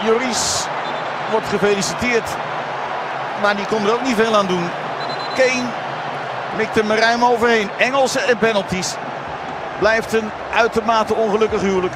Joris 0.04 0.66
wordt 1.32 1.48
gefeliciteerd. 1.48 2.30
Maar 3.42 3.56
die 3.56 3.66
kon 3.66 3.86
er 3.86 3.94
ook 3.94 4.04
niet 4.04 4.16
veel 4.16 4.36
aan 4.36 4.48
doen. 4.48 4.70
Kane 5.36 5.70
mikt 6.58 6.76
hem 6.76 6.92
ruim 6.92 7.24
overheen. 7.24 7.70
Engelsen 7.78 8.28
en 8.28 8.38
penalties. 8.38 8.96
Blijft 9.80 10.14
een 10.14 10.30
uitermate 10.54 11.14
ongelukkig 11.14 11.62
huwelijk. 11.62 11.94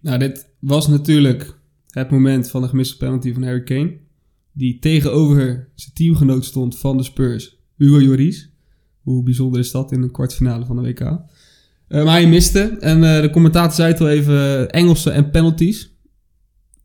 Nou, 0.00 0.18
dit 0.18 0.51
was 0.62 0.88
natuurlijk 0.88 1.58
het 1.90 2.10
moment 2.10 2.50
van 2.50 2.62
de 2.62 2.68
gemiste 2.68 2.96
penalty 2.96 3.32
van 3.32 3.42
Harry 3.42 3.62
Kane. 3.62 3.96
Die 4.52 4.78
tegenover 4.78 5.68
zijn 5.74 5.94
teamgenoot 5.94 6.44
stond 6.44 6.78
van 6.78 6.96
de 6.96 7.02
Spurs, 7.02 7.58
Hugo 7.76 7.98
Lloris. 7.98 8.50
Hoe 9.00 9.22
bijzonder 9.22 9.60
is 9.60 9.70
dat 9.70 9.92
in 9.92 10.02
een 10.02 10.10
kwartfinale 10.10 10.64
van 10.64 10.76
de 10.76 10.82
WK? 10.82 11.00
Eh, 11.00 12.04
maar 12.04 12.12
hij 12.12 12.28
miste. 12.28 12.60
En 12.80 13.04
eh, 13.04 13.22
de 13.22 13.30
commentator 13.30 13.72
zei 13.72 13.92
het 13.92 14.00
al 14.00 14.08
even, 14.08 14.70
Engelsen 14.70 15.12
en 15.12 15.30
penalties. 15.30 15.96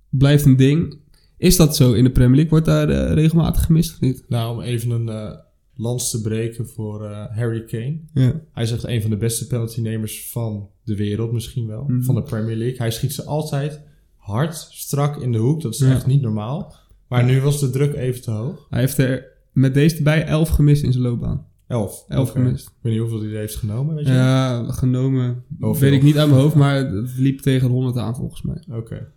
Blijft 0.10 0.46
een 0.46 0.58
ding. 0.58 1.00
Is 1.38 1.56
dat 1.56 1.76
zo 1.76 1.94
in 1.94 2.04
de 2.04 2.12
Premier 2.12 2.36
League? 2.36 2.50
Wordt 2.50 2.66
daar 2.66 2.90
eh, 2.90 3.14
regelmatig 3.14 3.64
gemist 3.64 3.94
of 3.94 4.00
niet? 4.00 4.24
Nou, 4.28 4.56
om 4.56 4.62
even 4.62 4.90
een 4.90 5.38
lans 5.78 6.12
te 6.12 6.22
breken 6.22 6.68
voor 6.68 7.06
eh, 7.06 7.26
Harry 7.38 7.64
Kane. 7.64 8.00
Ja. 8.14 8.42
Hij 8.54 8.64
is 8.64 8.72
echt 8.72 8.84
een 8.84 9.02
van 9.02 9.10
de 9.10 9.18
beste 9.18 9.48
penaltynemers 9.48 10.30
van 10.32 10.70
de 10.84 10.96
wereld 10.96 11.32
misschien 11.32 11.68
wel. 11.68 11.84
Mhm. 11.88 12.02
Van 12.02 12.16
de 12.16 12.22
Premier 12.24 12.56
League. 12.56 12.78
Hij 12.78 12.92
schiet 12.92 13.14
ze 13.14 13.24
altijd 13.24 13.82
hard, 14.16 14.56
strak 14.72 15.22
in 15.22 15.32
de 15.32 15.38
hoek. 15.38 15.62
Dat 15.62 15.74
is 15.74 15.80
Ja. 15.80 15.92
echt 15.92 16.06
niet 16.06 16.22
normaal. 16.22 16.76
Maar 17.08 17.24
nu 17.24 17.42
was 17.42 17.60
de 17.60 17.70
druk 17.70 17.94
even 17.96 18.22
te 18.22 18.32
hoog. 18.32 18.66
Hij 18.70 18.80
heeft 18.80 18.98
er 18.98 19.26
met 19.54 19.74
deze 19.74 19.98
erbij 19.98 20.26
elf 20.26 20.50
gemist 20.50 20.84
in 20.84 20.92
zijn 20.92 21.04
loopbaan. 21.04 21.46
Elf. 21.68 22.06
Elf 22.08 22.30
gemist. 22.32 22.68
Ik 22.68 22.74
weet 22.82 22.92
niet 22.94 23.02
hoeveel 23.02 23.20
hij 23.22 23.30
er 23.32 23.38
heeft 23.38 23.56
genomen, 23.56 23.96
weet 23.96 24.08
je? 24.08 24.14
Ja, 24.14 24.72
genomen. 24.72 25.44
Weet 25.60 25.94
ik 25.94 26.04
niet 26.04 26.18
uit 26.18 26.30
mijn 26.30 26.42
hoofd, 26.42 26.56
maar 26.56 26.76
het 26.76 27.18
liep 27.18 27.40
tegen 27.40 27.68
de 27.68 27.74
100 27.74 27.98
aan 27.98 28.16
volgens 28.16 28.42
mij. 28.42 28.64
Oké. 28.72 29.08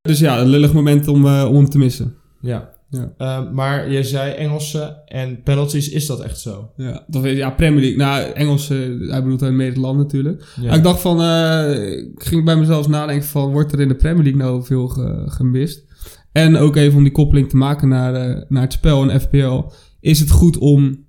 Dus 0.00 0.18
ja, 0.18 0.40
een 0.40 0.46
lullig 0.48 0.72
moment 0.72 1.08
om, 1.08 1.26
eh, 1.26 1.46
om 1.48 1.54
hem 1.54 1.68
te 1.68 1.78
missen. 1.78 2.14
Ja. 2.40 2.74
Ja. 2.90 3.12
Eh, 3.18 3.52
maar 3.52 3.90
jij 3.92 4.02
zei 4.02 4.32
Engelse 4.32 5.02
en 5.06 5.42
penalties, 5.42 5.88
is 5.88 6.06
dat 6.06 6.20
echt 6.20 6.40
zo? 6.40 6.70
Ja, 6.76 7.04
dat 7.06 7.22
weet, 7.22 7.36
ja 7.36 7.50
Premier 7.50 7.80
League. 7.80 7.98
Nou, 7.98 8.32
Engels, 8.32 8.70
eh, 8.70 8.78
hij 9.10 9.22
bedoelt 9.22 9.42
uit 9.42 9.54
Nederland 9.54 9.98
natuurlijk. 9.98 10.52
Ja. 10.60 10.66
Maar 10.66 10.76
ik 10.76 10.82
dacht 10.82 11.00
van, 11.00 11.20
eh, 11.22 11.98
ik 11.98 12.22
ging 12.22 12.44
bij 12.44 12.56
mezelf 12.56 12.88
nadenken 12.88 13.28
van, 13.28 13.50
wordt 13.52 13.72
er 13.72 13.80
in 13.80 13.88
de 13.88 13.94
Premier 13.94 14.22
League 14.22 14.40
nou 14.42 14.64
veel 14.64 14.88
ge- 14.88 15.22
gemist? 15.26 15.84
En 16.32 16.56
ook 16.56 16.76
even 16.76 16.96
om 16.96 17.02
die 17.02 17.12
koppeling 17.12 17.48
te 17.48 17.56
maken 17.56 17.88
naar, 17.88 18.14
eh, 18.14 18.42
naar 18.48 18.62
het 18.62 18.72
spel 18.72 19.10
en 19.10 19.20
FPL. 19.20 19.62
Is 20.00 20.20
het 20.20 20.30
goed 20.30 20.58
om 20.58 21.04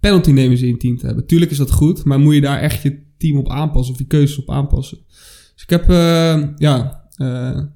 penaltynemers 0.00 0.60
in 0.62 0.68
je 0.68 0.76
team 0.76 0.96
te 0.98 1.06
hebben? 1.06 1.26
Tuurlijk 1.26 1.50
is 1.50 1.56
dat 1.56 1.70
goed, 1.70 2.04
maar 2.04 2.18
moet 2.20 2.34
je 2.34 2.40
daar 2.40 2.58
echt 2.60 2.82
je 2.82 3.02
team 3.18 3.38
op 3.38 3.48
aanpassen 3.50 3.92
of 3.94 4.00
je 4.00 4.06
keuzes 4.06 4.38
op 4.38 4.50
aanpassen? 4.50 4.98
Dus 5.54 5.62
ik 5.62 5.70
heb 5.70 5.90
eh, 5.90 6.42
ja, 6.56 7.02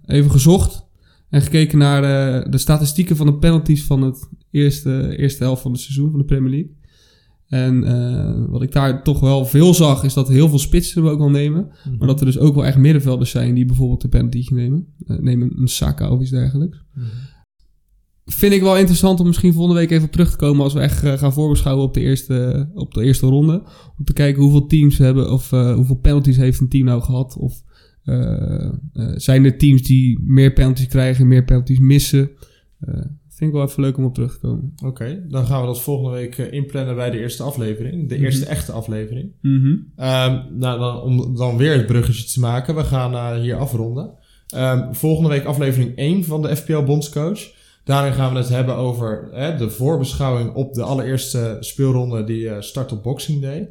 even 0.06 0.30
gezocht 0.30 0.86
en 1.30 1.42
gekeken 1.42 1.78
naar 1.78 2.02
eh, 2.02 2.50
de 2.50 2.58
statistieken 2.58 3.16
van 3.16 3.26
de 3.26 3.34
penalties 3.34 3.84
van 3.84 4.02
het 4.02 4.28
eerste, 4.50 5.16
eerste 5.16 5.44
helft 5.44 5.62
van 5.62 5.72
het 5.72 5.80
seizoen 5.80 6.10
van 6.10 6.18
de 6.18 6.24
Premier 6.24 6.50
League. 6.50 6.76
En 7.48 7.84
eh, 7.84 8.44
wat 8.48 8.62
ik 8.62 8.72
daar 8.72 9.02
toch 9.02 9.20
wel 9.20 9.44
veel 9.44 9.74
zag, 9.74 10.04
is 10.04 10.14
dat 10.14 10.28
heel 10.28 10.48
veel 10.48 10.58
spitsen 10.58 11.02
we 11.02 11.10
ook 11.10 11.18
wel 11.18 11.30
nemen. 11.30 11.68
Mhm. 11.84 11.96
Maar 11.98 12.08
dat 12.08 12.20
er 12.20 12.26
dus 12.26 12.38
ook 12.38 12.54
wel 12.54 12.66
echt 12.66 12.78
middenvelders 12.78 13.30
zijn 13.30 13.54
die 13.54 13.64
bijvoorbeeld 13.64 14.00
de 14.00 14.08
penalty 14.08 14.46
nemen. 14.50 14.86
Eh, 15.06 15.16
neem 15.18 15.42
een, 15.42 15.68
Saka 15.68 16.10
of 16.10 16.20
iets 16.20 16.30
dergelijks. 16.30 16.84
Mhm. 16.94 17.06
Vind 18.24 18.52
ik 18.52 18.60
wel 18.60 18.76
interessant 18.76 19.20
om 19.20 19.26
misschien 19.26 19.52
volgende 19.52 19.80
week 19.80 19.90
even 19.90 20.04
op 20.04 20.12
terug 20.12 20.30
te 20.30 20.36
komen 20.36 20.64
als 20.64 20.72
we 20.72 20.80
echt 20.80 20.98
gaan 20.98 21.32
voorbeschouwen 21.32 21.84
op 21.84 21.94
de 21.94 22.00
eerste, 22.00 22.70
op 22.74 22.94
de 22.94 23.04
eerste 23.04 23.26
ronde. 23.26 23.62
Om 23.98 24.04
te 24.04 24.12
kijken 24.12 24.42
hoeveel 24.42 24.66
teams 24.66 24.98
hebben 24.98 25.32
of 25.32 25.50
hoeveel 25.50 25.96
penalties 25.96 26.36
heeft 26.36 26.60
een 26.60 26.68
team 26.68 26.84
nou 26.84 27.02
gehad. 27.02 27.36
Of 27.36 27.62
zijn 29.16 29.44
er 29.44 29.58
teams 29.58 29.82
die 29.82 30.18
meer 30.22 30.52
penalties 30.52 30.86
krijgen, 30.86 31.28
meer 31.28 31.44
penalties 31.44 31.78
missen. 31.78 32.30
Eh, 32.80 32.94
vind 33.28 33.50
ik 33.50 33.56
wel 33.56 33.66
even 33.66 33.82
leuk 33.82 33.96
om 33.96 34.04
op 34.04 34.14
terug 34.14 34.32
te 34.32 34.38
komen. 34.38 34.72
Oké, 34.84 35.24
dan 35.28 35.46
gaan 35.46 35.60
we 35.60 35.66
dat 35.66 35.80
volgende 35.82 36.16
week 36.16 36.38
eh, 36.38 36.52
inplannen 36.52 36.94
bij 36.96 37.10
de 37.10 37.18
eerste 37.18 37.42
aflevering. 37.42 38.08
De 38.08 38.14
Mhm. 38.14 38.24
eerste 38.24 38.46
echte 38.46 38.72
aflevering. 38.72 39.32
Ehm, 39.96 40.40
nou, 40.58 40.78
dan, 40.78 41.00
om 41.02 41.36
dan 41.36 41.56
weer 41.56 41.72
het 41.76 41.86
bruggetje 41.86 42.24
te 42.32 42.40
maken. 42.40 42.74
We 42.74 42.84
gaan 42.84 43.12
eh, 43.14 43.40
hier 43.40 43.56
afronden. 43.56 44.10
Ehm, 44.48 44.92
volgende 44.92 45.28
week 45.28 45.44
aflevering 45.44 45.92
1 45.96 46.24
van 46.24 46.42
de 46.42 46.56
FPL 46.56 46.82
Bondscoach. 46.82 47.56
Daarin 47.84 48.12
gaan 48.12 48.32
we 48.32 48.38
het 48.38 48.48
hebben 48.48 48.74
over 48.76 49.28
hè, 49.32 49.56
de 49.56 49.70
voorbeschouwing 49.70 50.54
op 50.54 50.74
de 50.74 50.82
allereerste 50.82 51.56
speelronde 51.60 52.24
die 52.24 52.48
eh, 52.48 52.60
start 52.60 52.92
op 52.92 53.02
Boxing 53.02 53.42
Day. 53.42 53.68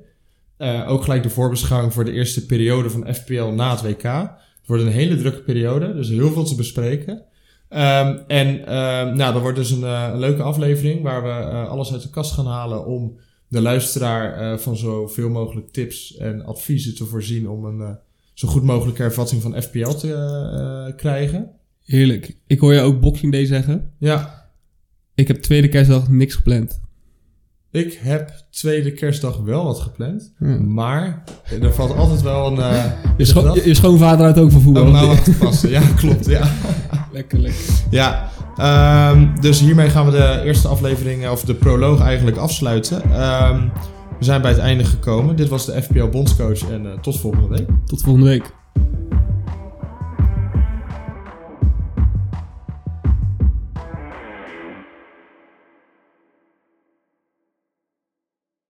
Eh, 0.57 0.91
ook 0.91 1.03
gelijk 1.03 1.23
de 1.23 1.29
voorbeschouwing 1.29 1.93
voor 1.93 2.05
de 2.05 2.11
eerste 2.11 2.45
periode 2.45 2.89
van 2.89 3.13
FPL 3.13 3.43
na 3.43 3.71
het 3.71 3.81
WK. 3.81 4.03
Het 4.03 4.65
wordt 4.65 4.83
een 4.83 4.89
hele 4.89 5.17
drukke 5.17 5.41
periode, 5.41 5.93
dus 5.93 6.09
heel 6.09 6.31
veel 6.31 6.43
te 6.43 6.55
bespreken. 6.55 7.25
Ehm, 7.69 8.17
en 8.27 8.65
ehm, 8.65 9.15
nou, 9.15 9.33
dat 9.33 9.41
wordt 9.41 9.57
dus 9.57 9.71
een, 9.71 9.83
eh, 9.83 10.09
een 10.11 10.19
leuke 10.19 10.41
aflevering 10.41 11.01
waar 11.01 11.23
we 11.23 11.29
eh, 11.29 11.69
alles 11.69 11.91
uit 11.93 12.01
de 12.01 12.09
kast 12.09 12.31
gaan 12.31 12.47
halen 12.47 12.85
om 12.85 13.17
de 13.47 13.61
luisteraar 13.61 14.33
eh, 14.33 14.57
van 14.57 14.77
zoveel 14.77 15.29
mogelijk 15.29 15.71
tips 15.71 16.15
en 16.17 16.45
adviezen 16.45 16.95
te 16.95 17.05
voorzien 17.05 17.49
om 17.49 17.65
een 17.65 17.97
zo 18.33 18.47
goed 18.47 18.63
mogelijke 18.63 19.03
ervatting 19.03 19.41
van 19.41 19.61
FPL 19.61 19.89
te 19.91 20.93
krijgen. 20.95 21.51
Heerlijk. 21.83 22.37
Ik 22.47 22.59
hoor 22.59 22.73
je 22.73 22.81
ook 22.81 22.99
Boxing 22.99 23.31
Day 23.31 23.45
zeggen. 23.45 23.91
Ja, 23.99 24.49
Ik 25.15 25.27
heb 25.27 25.37
tweede 25.37 25.69
kerstdag 25.69 26.09
niks 26.09 26.35
gepland. 26.35 26.81
Ik 27.77 27.99
heb 28.01 28.31
tweede 28.51 28.91
kerstdag 28.93 29.37
wel 29.37 29.63
wat 29.63 29.79
gepland, 29.79 30.33
Hmm. 30.37 30.73
maar 30.73 31.23
er 31.61 31.73
valt 31.73 31.95
altijd 31.97 32.21
wel 32.21 32.47
een... 32.47 32.59
eh, 32.59 32.83
Je, 33.17 33.25
scho- 33.25 33.53
je, 33.55 33.61
je 33.67 33.73
schoonvader 33.73 34.19
houdt 34.25 34.39
ook 34.39 34.51
van 34.51 34.61
voetbal. 34.61 34.95
Aan 34.95 35.21
te 35.23 35.31
passen. 35.31 35.69
Ja, 35.69 35.81
klopt. 36.01 36.25
Ja. 36.25 36.47
lekker, 37.13 37.39
lekker. 37.39 37.61
Ja, 37.89 38.29
ehm, 38.57 39.27
dus 39.41 39.59
hiermee 39.59 39.89
gaan 39.89 40.05
we 40.05 40.11
de 40.11 40.41
eerste 40.45 40.67
aflevering, 40.67 41.29
of 41.29 41.43
de 41.43 41.53
proloog 41.53 42.01
eigenlijk 42.01 42.37
afsluiten. 42.37 43.01
Ehm, 43.11 43.61
we 44.19 44.23
zijn 44.25 44.41
bij 44.41 44.51
het 44.51 44.59
einde 44.59 44.83
gekomen. 44.83 45.35
Dit 45.35 45.47
was 45.49 45.65
de 45.65 45.81
FPL 45.81 46.05
Bondscoach 46.07 46.69
en 46.71 46.85
eh, 46.85 46.91
tot 47.01 47.19
volgende 47.19 47.47
week. 47.47 47.67
Tot 47.85 48.01
volgende 48.01 48.27
week. 48.29 48.53